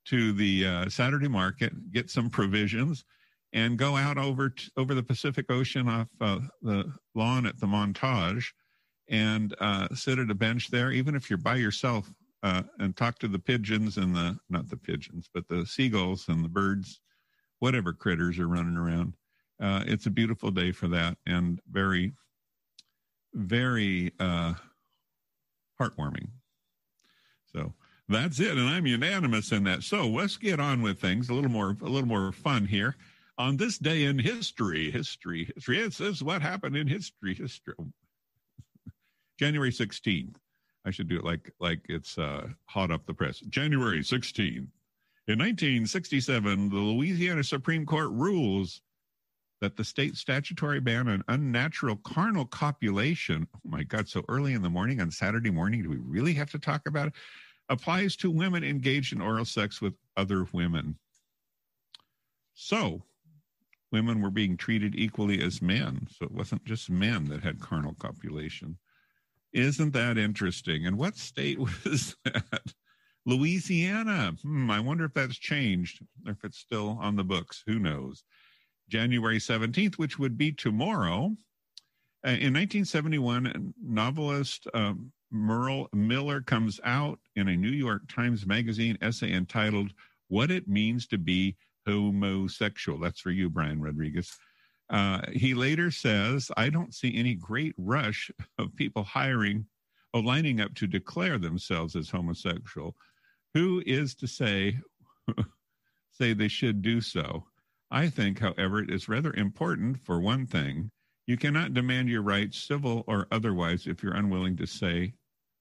[0.05, 3.05] to the uh, Saturday market, get some provisions,
[3.53, 8.47] and go out over t- over the Pacific Ocean off the lawn at the Montage,
[9.09, 10.91] and uh, sit at a bench there.
[10.91, 12.13] Even if you're by yourself,
[12.43, 16.43] uh, and talk to the pigeons and the not the pigeons, but the seagulls and
[16.43, 16.99] the birds,
[17.59, 19.13] whatever critters are running around.
[19.61, 22.11] Uh, it's a beautiful day for that, and very,
[23.33, 24.53] very uh,
[25.79, 26.27] heartwarming.
[27.53, 27.73] So
[28.09, 29.83] that's it, and I'm unanimous in that.
[29.83, 31.29] So let's get on with things.
[31.29, 32.97] A little more, a little more fun here
[33.37, 34.91] on this day in history.
[34.91, 35.79] History, history.
[35.79, 37.35] It says what happened in history.
[37.35, 37.75] History.
[39.39, 40.35] January 16th.
[40.85, 43.39] I should do it like like it's uh, hot off the press.
[43.39, 44.67] January 16th.
[45.25, 48.81] In 1967, the Louisiana Supreme Court rules
[49.61, 54.61] that the state statutory ban on unnatural carnal copulation, oh my God, so early in
[54.61, 57.13] the morning on Saturday morning, do we really have to talk about it?
[57.69, 60.97] Applies to women engaged in oral sex with other women.
[62.53, 63.03] So,
[63.93, 66.07] women were being treated equally as men.
[66.11, 68.77] So, it wasn't just men that had carnal copulation.
[69.53, 70.85] Isn't that interesting?
[70.87, 72.73] And what state was that?
[73.25, 74.33] Louisiana.
[74.41, 77.63] Hmm, I wonder if that's changed, or if it's still on the books.
[77.65, 78.23] Who knows?
[78.89, 81.35] January 17th, which would be tomorrow.
[82.25, 88.97] Uh, in 1971, novelist um, Merle Miller comes out in a New York Times Magazine
[89.01, 89.91] essay entitled
[90.27, 92.99] What It Means to Be Homosexual.
[92.99, 94.31] That's for you, Brian Rodriguez.
[94.89, 99.65] Uh, he later says, I don't see any great rush of people hiring
[100.13, 102.95] or lining up to declare themselves as homosexual.
[103.53, 104.79] Who is to say,
[106.11, 107.45] say they should do so?
[107.91, 110.91] I think, however, it is rather important for one thing.
[111.27, 115.13] You cannot demand your rights, civil or otherwise, if you're unwilling to say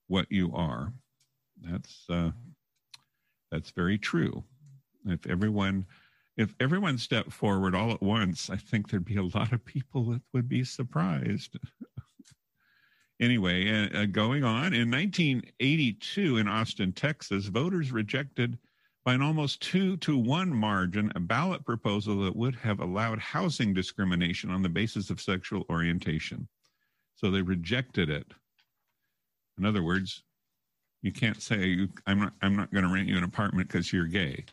[0.08, 0.92] what you are.
[1.60, 2.30] That's uh,
[3.50, 4.42] that's very true.
[5.06, 5.86] If everyone
[6.36, 10.04] if everyone stepped forward all at once, I think there'd be a lot of people
[10.10, 11.58] that would be surprised.
[13.20, 18.58] anyway, uh, going on, in 1982 in Austin, Texas, voters rejected
[19.04, 23.74] by an almost two to one margin a ballot proposal that would have allowed housing
[23.74, 26.48] discrimination on the basis of sexual orientation.
[27.16, 28.32] So they rejected it.
[29.58, 30.22] In other words,
[31.02, 34.06] you can't say I'm not I'm not going to rent you an apartment because you're
[34.06, 34.44] gay.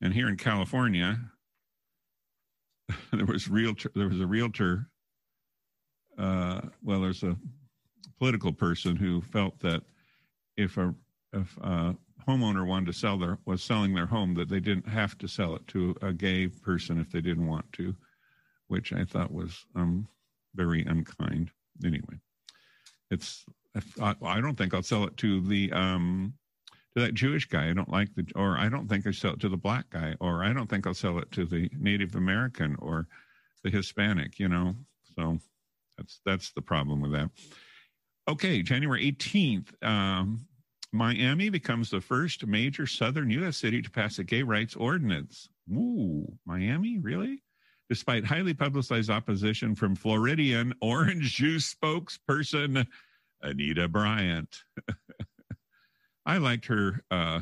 [0.00, 1.18] And here in California,
[3.12, 3.90] there was realtor.
[3.94, 4.88] There was a realtor.
[6.16, 7.36] Uh, well, there's a
[8.18, 9.82] political person who felt that
[10.56, 10.94] if a
[11.32, 15.16] if a homeowner wanted to sell their was selling their home, that they didn't have
[15.18, 17.94] to sell it to a gay person if they didn't want to,
[18.68, 20.08] which I thought was um,
[20.54, 21.50] very unkind.
[21.84, 22.18] Anyway,
[23.10, 23.44] it's
[24.00, 26.34] I, I don't think I'll sell it to the um,
[26.98, 27.70] to that Jewish guy.
[27.70, 30.14] I don't like the, or I don't think I sell it to the black guy,
[30.20, 33.06] or I don't think I'll sell it to the Native American or
[33.62, 34.38] the Hispanic.
[34.38, 34.74] You know,
[35.16, 35.38] so
[35.96, 37.30] that's that's the problem with that.
[38.28, 39.72] Okay, January eighteenth.
[39.82, 40.46] Um,
[40.92, 43.58] Miami becomes the first major southern U.S.
[43.58, 45.48] city to pass a gay rights ordinance.
[45.70, 47.42] Ooh, Miami, really?
[47.90, 52.86] Despite highly publicized opposition from Floridian orange juice spokesperson
[53.42, 54.62] Anita Bryant.
[56.28, 57.40] I liked her uh,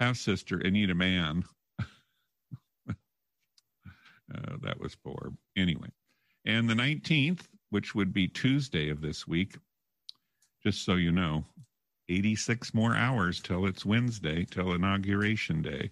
[0.00, 1.44] half sister, Anita Mann.
[1.80, 2.94] uh,
[4.62, 5.32] that was poor.
[5.56, 5.88] Anyway,
[6.44, 7.40] and the 19th,
[7.70, 9.56] which would be Tuesday of this week,
[10.62, 11.42] just so you know,
[12.10, 15.90] 86 more hours till it's Wednesday, till Inauguration Day,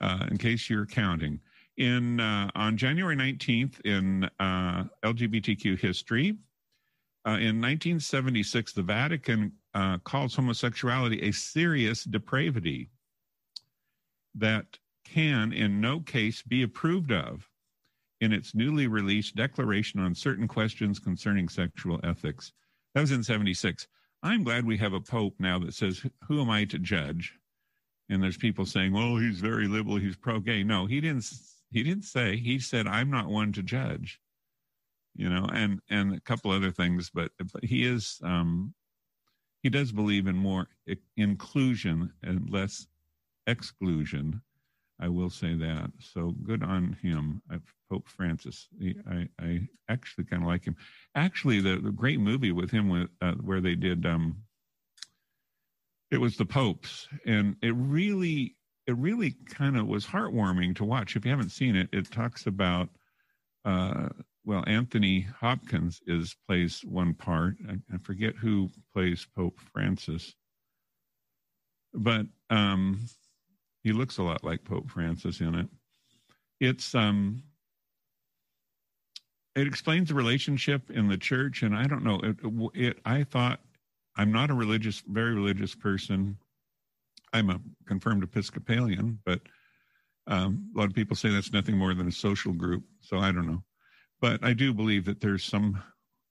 [0.00, 1.40] uh, in case you're counting.
[1.78, 6.36] In uh, on January 19th in uh, LGBTQ history,
[7.26, 12.90] uh, in 1976, the Vatican uh, calls homosexuality a serious depravity
[14.34, 17.48] that can, in no case, be approved of
[18.20, 22.52] in its newly released Declaration on Certain Questions Concerning Sexual Ethics.
[22.94, 23.86] That was in 76.
[24.22, 27.38] I'm glad we have a pope now that says, Who am I to judge?
[28.08, 30.62] And there's people saying, Well, he's very liberal, he's pro gay.
[30.62, 31.24] No, he didn't.
[31.74, 32.36] He didn't say.
[32.36, 34.20] He said, "I'm not one to judge."
[35.16, 38.74] You know, and and a couple other things, but but he is um,
[39.64, 40.68] he does believe in more
[41.16, 42.86] inclusion and less
[43.48, 44.40] exclusion.
[45.00, 45.90] I will say that.
[45.98, 47.42] So good on him,
[47.90, 48.68] Pope Francis.
[48.78, 50.76] He, I, I actually kind of like him.
[51.16, 54.36] Actually, the, the great movie with him with, uh, where they did um,
[56.10, 58.54] it was the popes and it really
[58.86, 62.46] it really kind of was heartwarming to watch if you haven't seen it it talks
[62.46, 62.88] about
[63.64, 64.08] uh
[64.44, 67.56] well anthony hopkins is plays one part.
[67.68, 70.34] I, I forget who plays pope francis.
[71.92, 73.06] But um
[73.82, 75.68] he looks a lot like pope francis in it.
[76.60, 77.42] It's um
[79.54, 82.36] it explains the relationship in the church and i don't know it,
[82.74, 83.60] it i thought
[84.16, 86.36] i'm not a religious very religious person.
[87.32, 89.40] I'm a confirmed episcopalian but
[90.26, 93.32] um, a lot of people say that's nothing more than a social group so i
[93.32, 93.62] don't know
[94.24, 95.82] but i do believe that there's some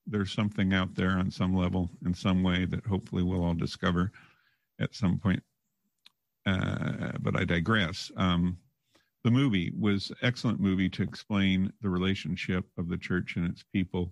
[0.08, 4.12] there's something out there on some level in some way that hopefully we'll all discover
[4.80, 5.44] at some point
[6.48, 8.58] uh, but i digress um,
[9.24, 14.12] the movie was excellent movie to explain the relationship of the church and its people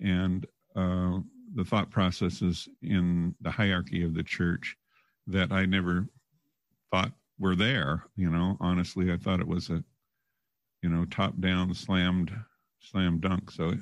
[0.00, 1.18] and uh,
[1.54, 4.76] the thought processes in the hierarchy of the church
[5.26, 6.08] that I never
[6.90, 8.04] thought were there.
[8.16, 9.84] You know, honestly, I thought it was a,
[10.82, 12.32] you know, top down slammed
[12.82, 13.50] slam dunk.
[13.50, 13.74] So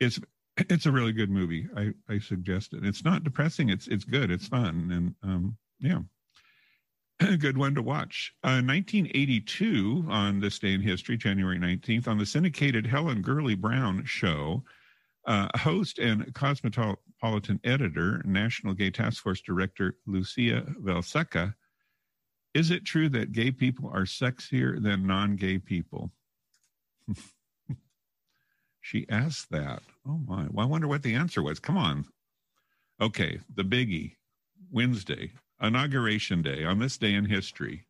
[0.00, 0.20] it's
[0.56, 1.68] it's a really good movie.
[1.76, 2.84] I I suggest it.
[2.84, 3.68] It's not depressing.
[3.68, 4.30] It's it's good.
[4.30, 6.00] It's fun and um yeah
[7.20, 8.34] a good one to watch.
[8.42, 14.04] Uh, 1982, on this day in history, January 19th, on the syndicated Helen Gurley Brown
[14.04, 14.64] show,
[15.26, 21.54] uh, host and cosmopolitan editor, National Gay Task Force Director Lucia Valeska,
[22.54, 26.10] is it true that gay people are sexier than non gay people?
[28.82, 29.80] she asked that.
[30.06, 30.46] Oh my.
[30.50, 31.58] Well, I wonder what the answer was.
[31.58, 32.04] Come on.
[33.00, 34.16] Okay, the biggie,
[34.70, 37.86] Wednesday, inauguration day on this day in history.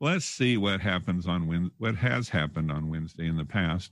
[0.00, 3.90] Let's see what happens on what has happened on Wednesday in the past.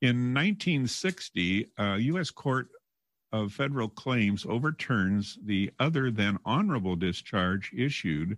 [0.00, 2.30] In 1960, a U.S.
[2.30, 2.68] Court
[3.32, 8.36] of Federal Claims overturns the other than honorable discharge issued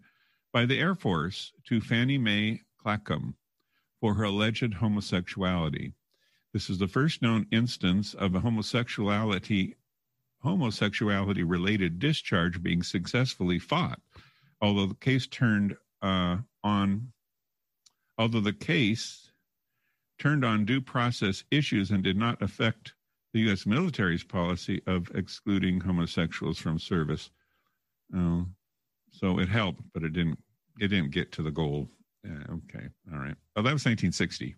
[0.52, 3.34] by the Air Force to Fannie Mae Clackum
[4.00, 5.94] for her alleged homosexuality.
[6.54, 9.74] This is the first known instance of a homosexuality
[10.44, 14.00] homosexuality related discharge being successfully fought,
[14.60, 17.12] although the case turned uh, on,
[18.18, 19.32] although the case
[20.18, 22.92] turned on due process issues and did not affect
[23.32, 23.66] the U.S.
[23.66, 27.30] military's policy of excluding homosexuals from service.
[28.16, 28.42] Uh,
[29.10, 30.38] so it helped, but it didn't.
[30.80, 31.88] It didn't get to the goal.
[32.24, 33.36] Uh, okay, all right.
[33.56, 34.54] Oh, that was 1960.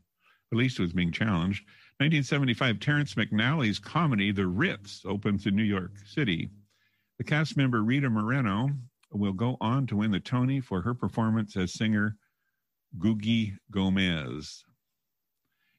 [0.53, 1.65] At least it was being challenged.
[1.99, 6.51] 1975, Terrence McNally's comedy The Ritz opens in New York City.
[7.17, 8.69] The cast member Rita Moreno
[9.13, 12.19] will go on to win the Tony for her performance as singer
[12.99, 14.63] Googie Gomez.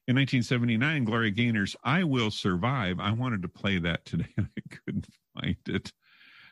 [0.08, 2.98] In 1979, Gloria Gaynor's I Will Survive.
[2.98, 5.92] I wanted to play that today and I couldn't find it.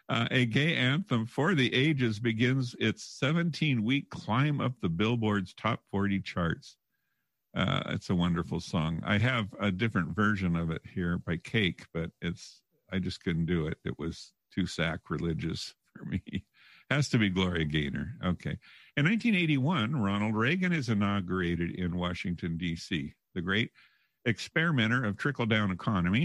[0.08, 5.54] Uh, a gay anthem for the ages begins its 17 week climb up the Billboard's
[5.54, 6.76] top 40 charts.
[7.56, 9.02] Uh, it's a wonderful song.
[9.04, 12.60] I have a different version of it here by Cake, but it's
[12.92, 13.78] I just couldn't do it.
[13.82, 16.44] It was too sacrilegious for me.
[16.90, 18.12] Has to be Gloria Gaynor.
[18.22, 18.58] Okay.
[18.96, 23.70] In 1981, Ronald Reagan is inaugurated in Washington, D.C., the great
[24.24, 26.24] experimenter of trickle down economy.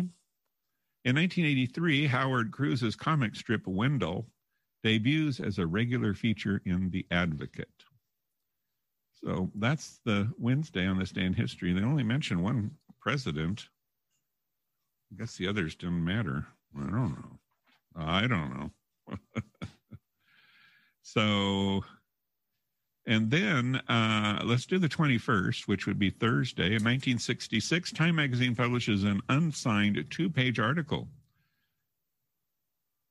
[1.04, 4.28] In 1983, Howard Cruse's comic strip Wendell
[4.84, 7.86] debuts as a regular feature in The Advocate.
[9.24, 11.74] So that's the Wednesday on this day in history.
[11.74, 13.68] They only mention one president.
[15.12, 16.46] I guess the others didn't matter.
[16.76, 17.40] I don't know.
[17.96, 18.72] I don't
[19.10, 19.18] know.
[21.04, 21.84] so,
[23.06, 26.68] and then uh, let's do the 21st, which would be Thursday.
[26.68, 31.08] In 1966, Time Magazine publishes an unsigned two page article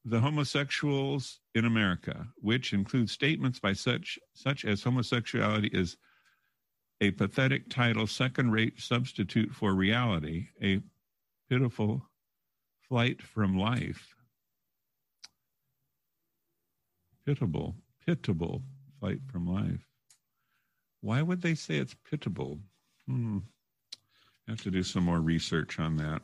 [0.05, 5.96] the homosexuals in America, which includes statements by such such as homosexuality is
[7.03, 10.80] a pathetic title, second-rate substitute for reality, a
[11.48, 12.03] pitiful
[12.88, 14.14] flight from life.
[17.24, 17.74] Pitiable,
[18.07, 18.62] pitiable
[18.98, 19.86] flight from life.
[21.01, 22.59] Why would they say it's pitiable?
[23.07, 23.38] Hmm.
[24.46, 26.22] I have to do some more research on that.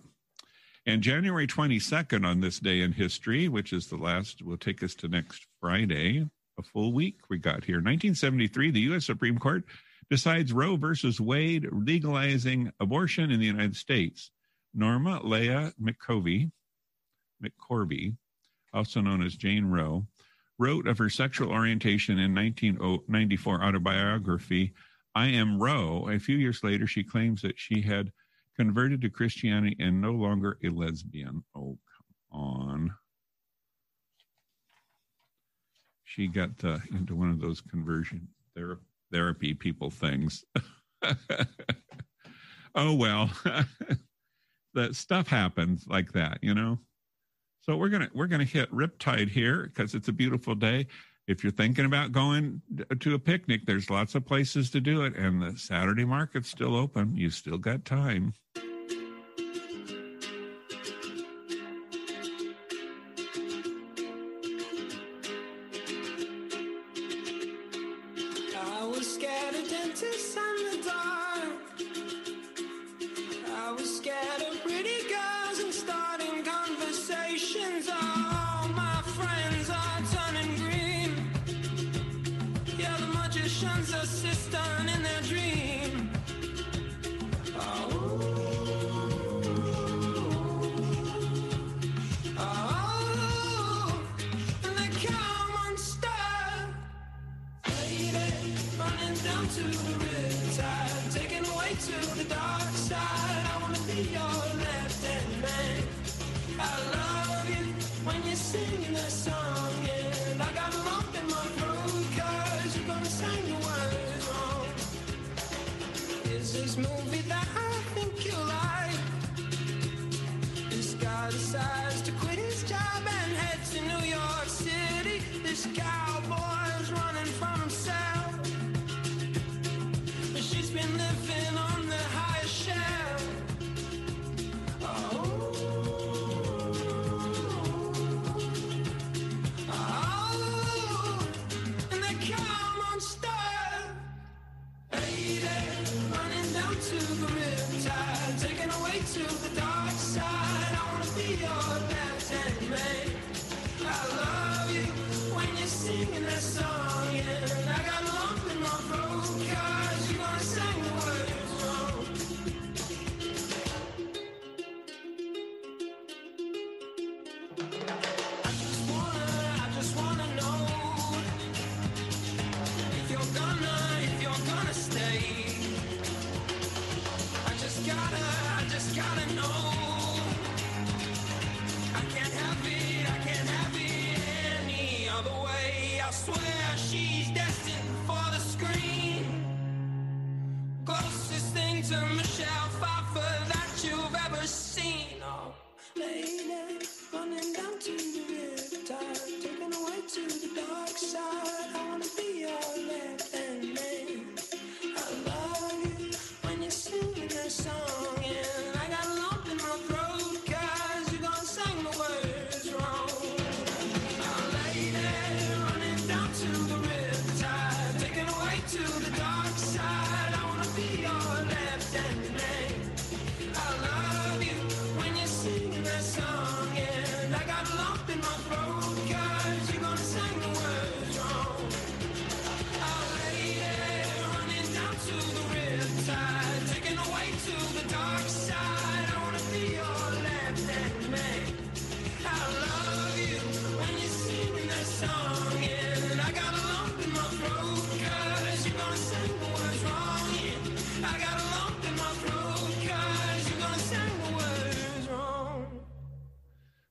[0.89, 4.95] And January 22nd, on this day in history, which is the last, will take us
[4.97, 6.25] to next Friday,
[6.59, 7.77] a full week we got here.
[7.77, 9.05] 1973, the U.S.
[9.05, 9.65] Supreme Court
[10.11, 14.31] decides Roe versus Wade legalizing abortion in the United States.
[14.75, 16.53] Norma Leah McCovey,
[17.43, 18.17] McCorvey,
[18.73, 20.07] also known as Jane Roe,
[20.57, 24.73] wrote of her sexual orientation in 1994 autobiography,
[25.17, 26.09] I Am Roe.
[26.09, 28.13] A few years later, she claims that she had
[28.57, 31.45] converted to Christianity and no longer a lesbian.
[31.55, 31.79] Oh,
[32.33, 32.91] come on.
[36.17, 38.27] she got uh, into one of those conversion
[38.57, 38.81] ther-
[39.13, 40.45] therapy people things.
[42.75, 43.31] oh well,
[44.75, 46.79] that stuff happens like that, you know.
[47.61, 50.87] So we're gonna we're gonna hit Riptide here because it's a beautiful day.
[51.27, 52.63] If you're thinking about going
[53.01, 56.77] to a picnic, there's lots of places to do it, and the Saturday market's still
[56.77, 57.17] open.
[57.17, 58.35] You still got time.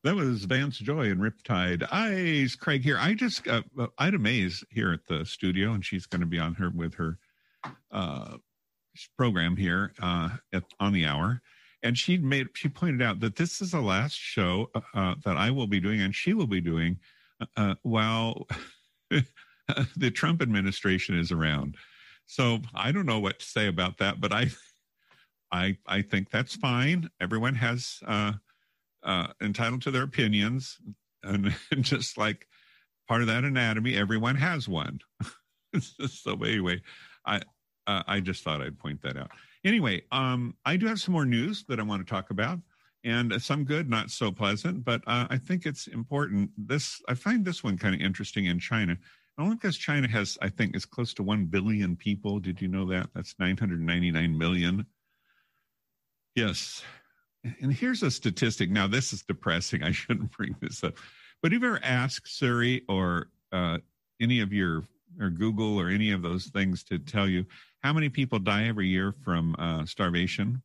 [0.06, 1.84] That was Vance Joy and Riptide.
[1.92, 3.00] Eyes, Craig here.
[3.00, 6.38] I just uh, uh, Ida Mays here at the studio, and she's going to be
[6.38, 7.18] on her with her
[7.90, 8.38] uh,
[9.18, 11.42] program here uh, at, on the hour.
[11.82, 15.38] And she made she pointed out that this is the last show uh, uh, that
[15.38, 17.00] I will be doing, and she will be doing
[17.58, 18.46] uh, while
[19.98, 21.78] the Trump administration is around.
[22.28, 24.52] So I don't know what to say about that, but I,
[25.52, 27.10] I, I think that's fine.
[27.20, 28.02] Everyone has.
[28.06, 28.34] Uh,
[29.06, 30.78] uh, entitled to their opinions,
[31.24, 32.48] and, just like
[33.08, 35.00] part of that anatomy, everyone has one.
[35.80, 36.82] so anyway,
[37.26, 37.42] I
[37.88, 39.30] uh, I just thought I'd point that out.
[39.64, 42.60] Anyway, um, I do have some more news that I want to talk about,
[43.04, 46.50] and some good, not so pleasant, but uh, I think it's important.
[46.58, 48.98] This I find this one kind of interesting in China.
[49.38, 52.40] Only because China has, I think, is close to one billion people.
[52.40, 53.10] Did you know that?
[53.14, 54.86] That's nine hundred ninety-nine million.
[56.36, 56.84] Yes,
[57.62, 58.70] and here's a statistic.
[58.70, 59.84] Now, this is depressing.
[59.84, 60.96] I shouldn't bring this up.
[61.42, 63.80] But have you ever asked Siri or uh,
[64.20, 64.84] any of your,
[65.20, 67.46] or Google or any of those things to tell you
[67.84, 70.62] how many people die every year from uh, starvation?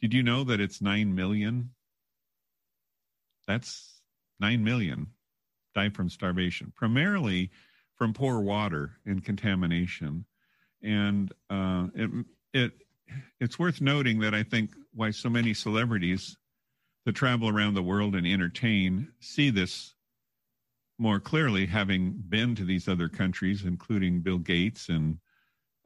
[0.00, 1.70] Did you know that it's 9 million?
[3.46, 4.00] That's
[4.40, 5.08] 9 million
[5.74, 7.50] die from starvation, primarily
[7.96, 10.24] from poor water and contamination.
[10.82, 12.10] And uh, it,
[12.52, 12.72] it,
[13.40, 16.36] it's worth noting that I think why so many celebrities
[17.04, 19.94] that travel around the world and entertain see this
[20.98, 25.18] more clearly, having been to these other countries, including Bill Gates and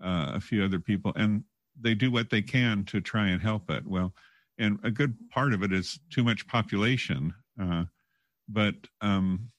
[0.03, 1.45] uh, a few other people, and
[1.79, 3.87] they do what they can to try and help it.
[3.87, 4.15] Well,
[4.59, 7.35] and a good part of it is too much population.
[7.61, 7.85] Uh,
[8.49, 9.51] but um,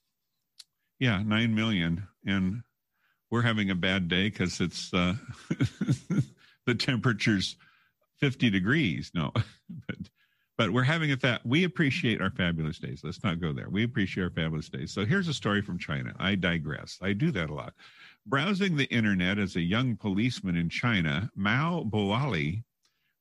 [0.99, 2.61] yeah, nine million, and
[3.29, 5.15] we're having a bad day because it's uh,
[6.65, 7.55] the temperature's
[8.19, 9.11] fifty degrees.
[9.13, 9.31] No,
[9.87, 9.97] but
[10.57, 13.01] but we're having a that we appreciate our fabulous days.
[13.03, 13.69] Let's not go there.
[13.69, 14.91] We appreciate our fabulous days.
[14.91, 16.13] So here's a story from China.
[16.19, 16.99] I digress.
[17.01, 17.73] I do that a lot.
[18.27, 22.63] Browsing the internet as a young policeman in China, Ma Baoli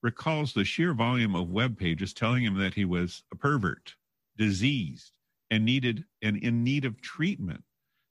[0.03, 3.95] recalls the sheer volume of web pages telling him that he was a pervert,
[4.36, 5.12] diseased,
[5.51, 7.62] and needed and in need of treatment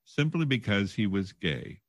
[0.05, 1.79] simply because he was gay.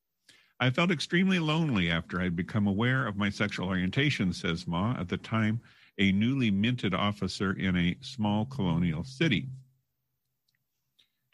[0.61, 5.09] I felt extremely lonely after I'd become aware of my sexual orientation, says Ma, at
[5.09, 5.61] the time
[5.99, 9.49] a newly minted officer in a small colonial city.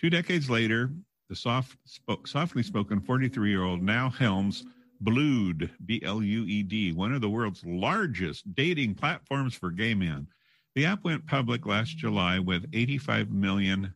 [0.01, 0.91] Two decades later,
[1.29, 4.65] the soft, spoke, softly spoken 43 year old now helms
[5.01, 9.95] Blued, B L U E D, one of the world's largest dating platforms for gay
[9.95, 10.27] men.
[10.75, 13.95] The app went public last July with 85 million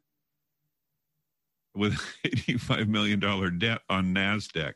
[1.75, 4.75] with 85 million dollar debt on Nasdaq.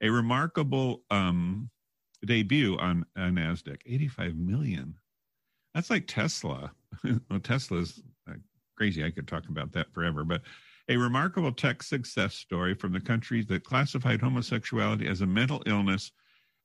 [0.00, 1.70] A remarkable um,
[2.24, 3.80] debut on uh, Nasdaq.
[3.86, 4.94] 85 million.
[5.74, 6.72] That's like Tesla.
[7.30, 8.34] well, Tesla's uh,
[8.76, 9.04] crazy.
[9.04, 10.42] I could talk about that forever, but
[10.88, 16.12] a remarkable tech success story from the country that classified homosexuality as a mental illness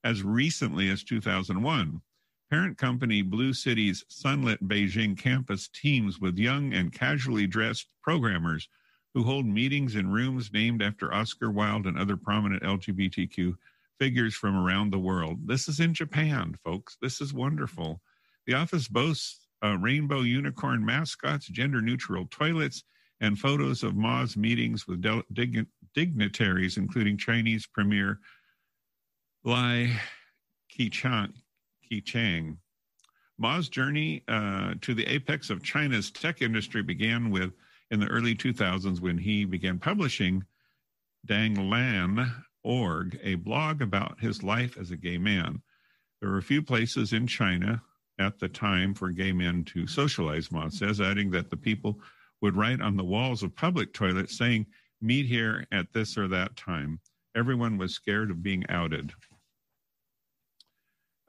[0.03, 2.01] as recently as 2001.
[2.49, 8.69] Parent company Blue City's sunlit Beijing campus teams with young and casually dressed programmers
[9.13, 13.55] who hold meetings in rooms named after Oscar Wilde and other prominent LGBTQ
[13.99, 15.47] figures from around the world.
[15.47, 16.97] This is in Japan, folks.
[17.01, 18.01] This is wonderful.
[18.47, 22.83] The office boasts uh, rainbow unicorn mascots, gender neutral toilets,
[23.21, 28.19] and photos of Ma's meetings with del- dig- dignitaries, including Chinese Premier
[29.45, 29.93] Li
[30.77, 31.33] Keqiang.
[31.89, 32.57] Keqiang.
[33.37, 37.53] Ma's journey uh, to the apex of China's tech industry began with
[37.91, 40.43] in the early 2000s when he began publishing
[41.27, 45.61] Danlan.org, a blog about his life as a gay man.
[46.19, 47.81] There were a few places in China
[48.19, 51.99] at the time for gay men to socialize, Ma says, adding that the people
[52.41, 54.65] would write on the walls of public toilets saying,
[55.01, 56.99] Meet here at this or that time.
[57.35, 59.11] Everyone was scared of being outed.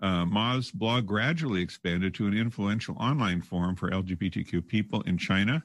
[0.00, 5.64] Uh, Ma's blog gradually expanded to an influential online forum for LGBTQ people in China.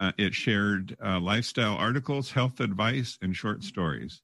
[0.00, 4.22] Uh, it shared uh, lifestyle articles, health advice, and short stories.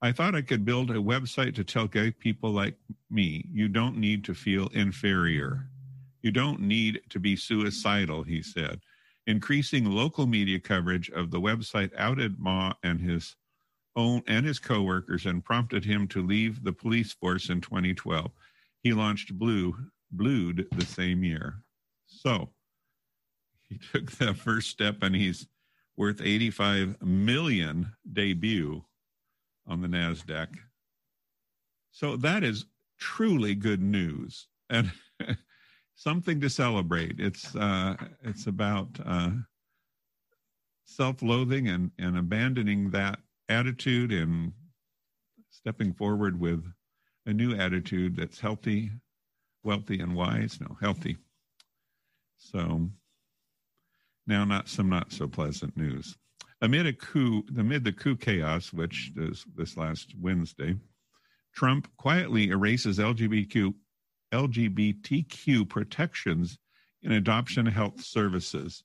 [0.00, 2.76] I thought I could build a website to tell gay people like
[3.10, 5.68] me you don't need to feel inferior.
[6.22, 8.80] You don't need to be suicidal, he said.
[9.26, 13.36] Increasing local media coverage of the website outed Ma and his
[13.96, 18.30] own and his coworkers and prompted him to leave the police force in 2012.
[18.82, 19.76] He launched Blue
[20.12, 21.62] Blued the same year.
[22.06, 22.50] So
[23.70, 25.46] he took that first step and he's
[25.96, 28.84] worth 85 million debut
[29.66, 30.48] on the NASDAQ.
[31.92, 32.66] So that is
[32.98, 34.90] truly good news and
[35.94, 37.18] something to celebrate.
[37.18, 39.30] It's, uh, it's about uh,
[40.84, 44.52] self loathing and, and abandoning that attitude and
[45.50, 46.64] stepping forward with
[47.26, 48.90] a new attitude that's healthy,
[49.62, 50.58] wealthy, and wise.
[50.60, 51.16] No, healthy.
[52.38, 52.88] So
[54.30, 56.16] now, not some not so pleasant news.
[56.62, 60.76] Amid a coup, amid the coup chaos, which is this last Wednesday,
[61.54, 63.74] Trump quietly erases LGBTQ,
[64.32, 66.58] LGBTQ protections
[67.02, 68.84] in adoption health services.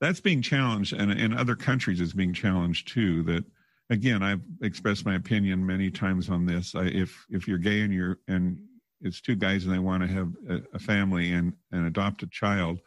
[0.00, 3.22] That's being challenged, and in other countries, is being challenged too.
[3.22, 3.44] That
[3.90, 6.74] again, I've expressed my opinion many times on this.
[6.74, 8.60] I, if if you're gay and you're and
[9.02, 12.26] it's two guys and they want to have a, a family and, and adopt a
[12.26, 12.80] child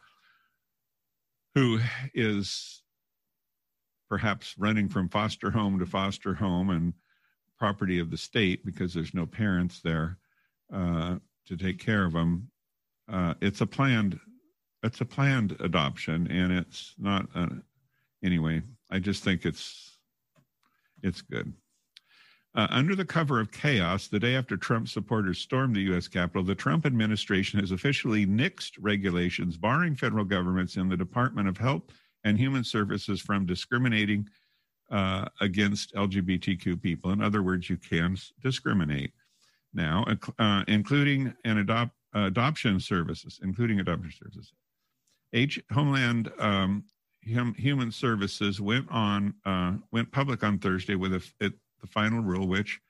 [1.54, 1.78] who
[2.14, 2.82] is
[4.08, 6.94] perhaps running from foster home to foster home and
[7.58, 10.18] property of the state because there's no parents there
[10.72, 12.50] uh, to take care of them.
[13.10, 14.18] Uh, it's a planned,
[14.82, 17.26] it's a planned adoption, and it's not.
[17.34, 17.48] A,
[18.22, 19.98] anyway, I just think it's
[21.02, 21.52] it's good.
[22.56, 26.06] Uh, under the cover of chaos, the day after Trump supporters stormed the U.S.
[26.06, 31.58] Capitol, the Trump administration has officially nixed regulations barring federal governments in the Department of
[31.58, 31.82] Health
[32.22, 34.28] and Human Services from discriminating
[34.90, 37.10] uh, against LGBTQ people.
[37.10, 39.12] In other words, you can discriminate
[39.72, 40.04] now,
[40.38, 44.52] uh, including an adopt uh, adoption services, including adoption services.
[45.32, 46.84] H Homeland um,
[47.32, 52.20] hum, Human Services went on uh, went public on Thursday with a, it, the final
[52.20, 52.80] rule, which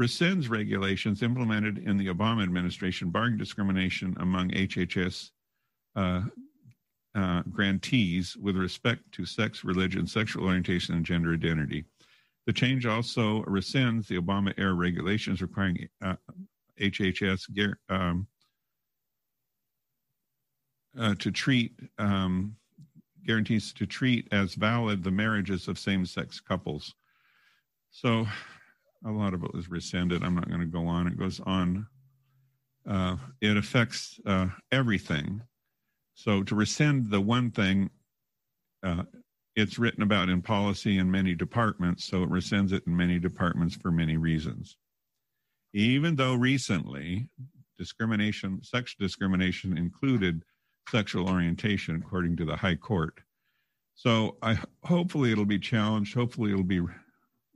[0.00, 5.30] rescinds regulations implemented in the Obama administration barring discrimination among HHS
[5.96, 6.22] uh,
[7.14, 11.84] uh, grantees with respect to sex, religion, sexual orientation, and gender identity.
[12.46, 16.16] The change also rescinds the Obama era regulations requiring uh,
[16.78, 18.26] HHS um,
[20.98, 22.54] uh, to treat um,
[23.24, 26.94] guarantees to treat as valid the marriages of same-sex couples.
[27.96, 28.26] So,
[29.06, 30.24] a lot of it was rescinded.
[30.24, 31.06] I'm not going to go on.
[31.06, 31.86] It goes on.
[32.88, 35.42] Uh, it affects uh, everything.
[36.14, 37.90] So, to rescind the one thing,
[38.82, 39.04] uh,
[39.54, 43.76] it's written about in policy in many departments, so it rescinds it in many departments
[43.76, 44.76] for many reasons.
[45.72, 47.28] Even though recently
[47.78, 50.42] discrimination, sex discrimination included
[50.88, 53.20] sexual orientation, according to the High Court.
[53.94, 56.12] So I hopefully it'll be challenged.
[56.12, 56.82] Hopefully it'll be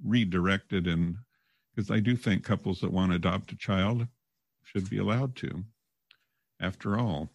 [0.04, 1.16] redirected, and
[1.74, 4.06] because I do think couples that want to adopt a child
[4.64, 5.64] should be allowed to.
[6.60, 7.30] After all,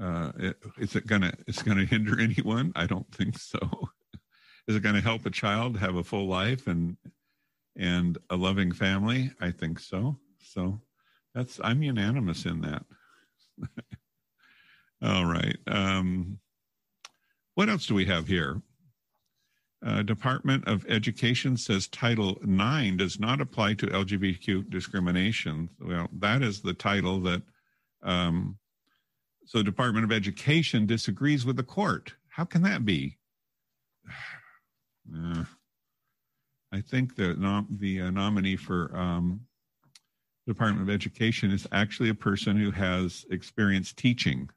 [0.00, 2.72] uh, it, is it gonna is it gonna hinder anyone?
[2.76, 3.58] I don't think so.
[4.68, 6.96] is it going to help a child have a full life and
[7.76, 9.32] and a loving family?
[9.40, 10.18] I think so.
[10.38, 10.80] So
[11.34, 12.84] that's I'm unanimous in that.
[15.02, 15.56] All right.
[15.66, 16.38] Um,
[17.54, 18.62] what else do we have here?
[19.84, 25.68] Uh, Department of Education says Title IX does not apply to LGBTQ discrimination.
[25.80, 27.42] Well, that is the title that.
[28.02, 28.58] Um,
[29.44, 32.14] so, Department of Education disagrees with the court.
[32.28, 33.18] How can that be?
[35.12, 35.44] Uh,
[36.72, 39.40] I think the nom- the uh, nominee for um,
[40.46, 44.48] Department of Education is actually a person who has experience teaching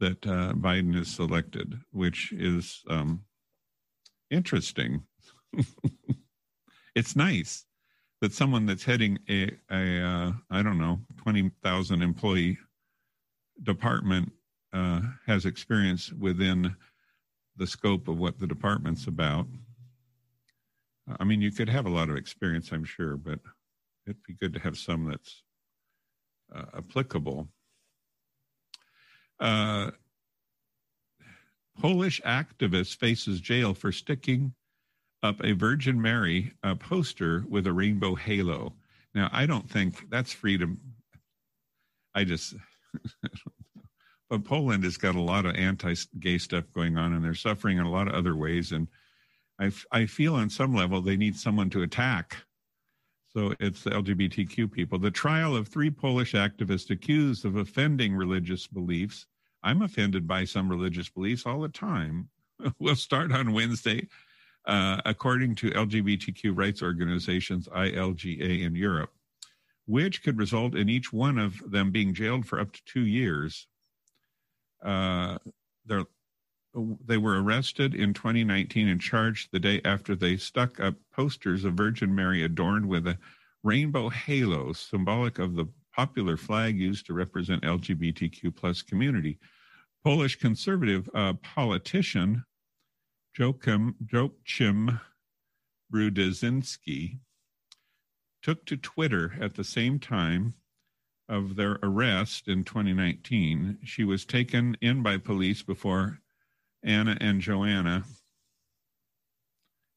[0.00, 3.22] that uh, Biden is selected, which is um,
[4.32, 5.02] interesting.
[6.94, 7.64] it's nice
[8.20, 12.58] that someone that's heading a, a uh, I don't know, 20,000 employee
[13.62, 14.32] department
[14.72, 16.74] uh, has experience within
[17.56, 19.46] the scope of what the department's about.
[21.18, 23.40] I mean, you could have a lot of experience, I'm sure, but
[24.06, 25.42] it'd be good to have some that's
[26.54, 27.48] uh, applicable.
[29.40, 29.90] Uh,
[31.80, 34.54] Polish activist faces jail for sticking
[35.22, 38.74] up a Virgin Mary uh, poster with a rainbow halo.
[39.14, 40.80] Now, I don't think that's freedom.
[42.14, 42.54] I just,
[44.30, 47.86] but Poland has got a lot of anti-gay stuff going on, and they're suffering in
[47.86, 48.72] a lot of other ways.
[48.72, 48.88] And
[49.60, 52.36] I, I feel on some level they need someone to attack
[53.32, 54.98] so it's the LGBTQ people.
[54.98, 59.26] The trial of three Polish activists accused of offending religious beliefs.
[59.62, 62.28] I'm offended by some religious beliefs all the time.
[62.78, 64.08] we'll start on Wednesday,
[64.66, 69.12] uh, according to LGBTQ rights organizations, ILGA in Europe,
[69.86, 73.66] which could result in each one of them being jailed for up to two years.
[74.84, 75.38] Uh,
[77.04, 81.74] they were arrested in 2019 and charged the day after they stuck up posters of
[81.74, 83.18] Virgin Mary adorned with a
[83.62, 89.38] rainbow halo, symbolic of the popular flag used to represent LGBTQ plus community.
[90.04, 92.44] Polish conservative uh, politician
[93.38, 95.00] Joachim, Joachim
[95.92, 97.18] Brudzinski
[98.42, 100.54] took to Twitter at the same time
[101.28, 103.78] of their arrest in 2019.
[103.84, 106.18] She was taken in by police before
[106.82, 108.04] Anna and Joanna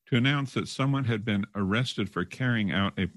[0.08, 3.08] to announce that someone had been arrested for carrying out a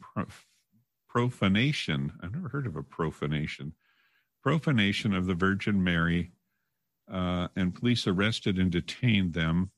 [1.09, 2.13] profanation.
[2.23, 3.73] I've never heard of a profanation.
[4.43, 6.33] Profanation of the Virgin Mary,
[7.11, 9.71] uh, and police arrested and detained them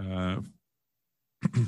[0.00, 0.40] uh,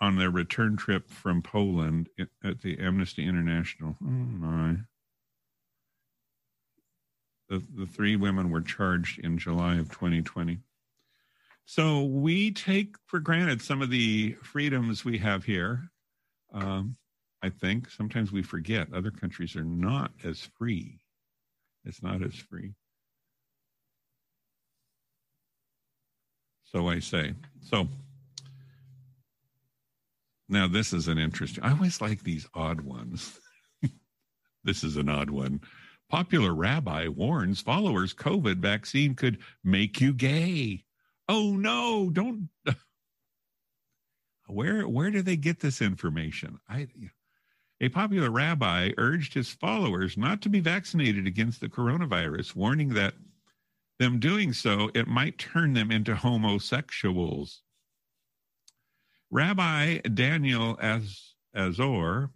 [0.00, 2.08] on their return trip from Poland
[2.42, 3.96] at the Amnesty International.
[4.02, 4.76] Oh my.
[7.48, 10.58] The, the three women were charged in July of 2020.
[11.64, 15.90] So we take for granted some of the freedoms we have here.
[16.52, 16.96] Um,
[17.46, 20.98] I think sometimes we forget other countries are not as free.
[21.84, 22.72] It's not as free.
[26.64, 27.34] So I say.
[27.60, 27.86] So
[30.48, 31.62] now this is an interesting.
[31.62, 33.38] I always like these odd ones.
[34.64, 35.60] this is an odd one.
[36.10, 40.82] Popular rabbi warns followers COVID vaccine could make you gay.
[41.28, 42.48] Oh no, don't.
[44.48, 46.58] Where where do they get this information?
[46.68, 46.86] I
[47.80, 53.14] a popular rabbi urged his followers not to be vaccinated against the coronavirus, warning that
[53.98, 57.62] them doing so it might turn them into homosexuals.
[59.30, 62.30] Rabbi Daniel Az- Asor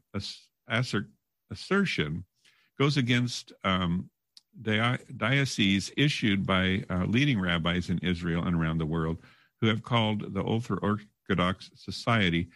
[0.68, 1.06] assert,
[1.50, 2.24] assertion
[2.78, 4.10] goes against um,
[4.62, 9.18] di- diocese issued by uh, leading rabbis in Israel and around the world
[9.60, 12.48] who have called the ultra Orthodox Society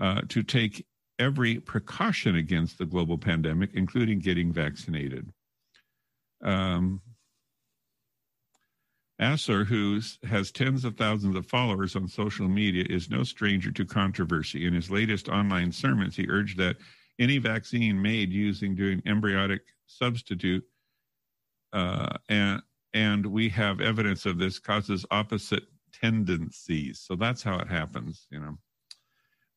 [0.00, 0.84] uh, to take
[1.20, 5.30] every precaution against the global pandemic, including getting vaccinated.
[6.42, 7.02] Um,
[9.20, 13.84] Asser, who has tens of thousands of followers on social media, is no stranger to
[13.84, 14.66] controversy.
[14.66, 16.76] In his latest online sermons, he urged that
[17.18, 20.64] any vaccine made using doing embryonic substitute,
[21.74, 22.62] uh, and
[22.94, 26.98] and we have evidence of this causes opposite tendencies.
[27.00, 28.26] So that's how it happens.
[28.30, 28.58] You know,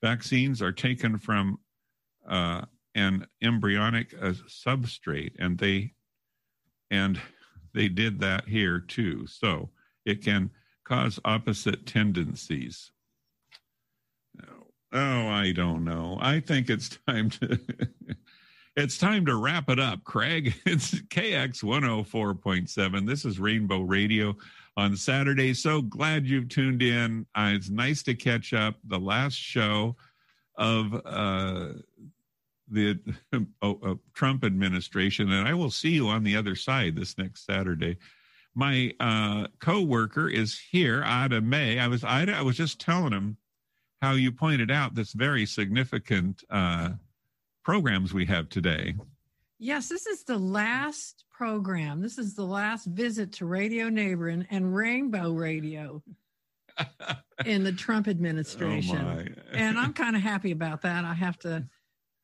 [0.04, 1.58] vaccines are taken from
[2.28, 2.62] uh,
[2.94, 5.94] an embryonic uh, substrate, and they
[6.92, 7.20] and
[7.74, 9.26] they did that here too.
[9.26, 9.70] So
[10.06, 10.52] it can
[10.84, 12.92] cause opposite tendencies.
[14.92, 16.20] Oh, I don't know.
[16.22, 17.58] I think it's time to
[18.76, 20.54] it's time to wrap it up, Craig.
[20.66, 23.08] It's KX 104.7.
[23.08, 24.36] This is Rainbow Radio
[24.76, 25.54] on Saturday.
[25.54, 27.26] So glad you've tuned in.
[27.36, 28.76] Uh, it's nice to catch up.
[28.88, 29.96] The last show
[30.58, 31.70] of uh,
[32.70, 33.00] the
[33.62, 37.98] uh, Trump administration, and I will see you on the other side this next Saturday.
[38.56, 41.80] My uh, co-worker is here, Ida May.
[41.80, 42.34] I was Ida.
[42.34, 43.38] I was just telling him
[44.02, 46.90] how you pointed out this very significant uh,
[47.64, 48.94] programs we have today.
[49.64, 52.02] Yes, this is the last program.
[52.02, 56.04] This is the last visit to Radio Neighboring and Rainbow Radio
[57.46, 58.98] in the Trump administration.
[58.98, 61.06] Oh and I'm kind of happy about that.
[61.06, 61.66] I have to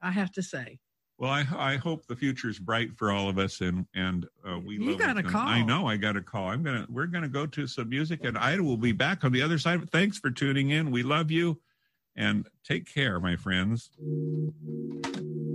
[0.02, 0.80] I have to say.
[1.18, 4.60] Well, I, I hope the future is bright for all of us, and and uh,
[4.60, 4.76] we.
[4.76, 5.48] You got a call.
[5.48, 6.50] I know I got a call.
[6.50, 9.42] I'm gonna we're gonna go to some music, and Ida will be back on the
[9.42, 9.90] other side.
[9.92, 10.92] Thanks for tuning in.
[10.92, 11.62] We love you,
[12.18, 13.92] and take care, my friends.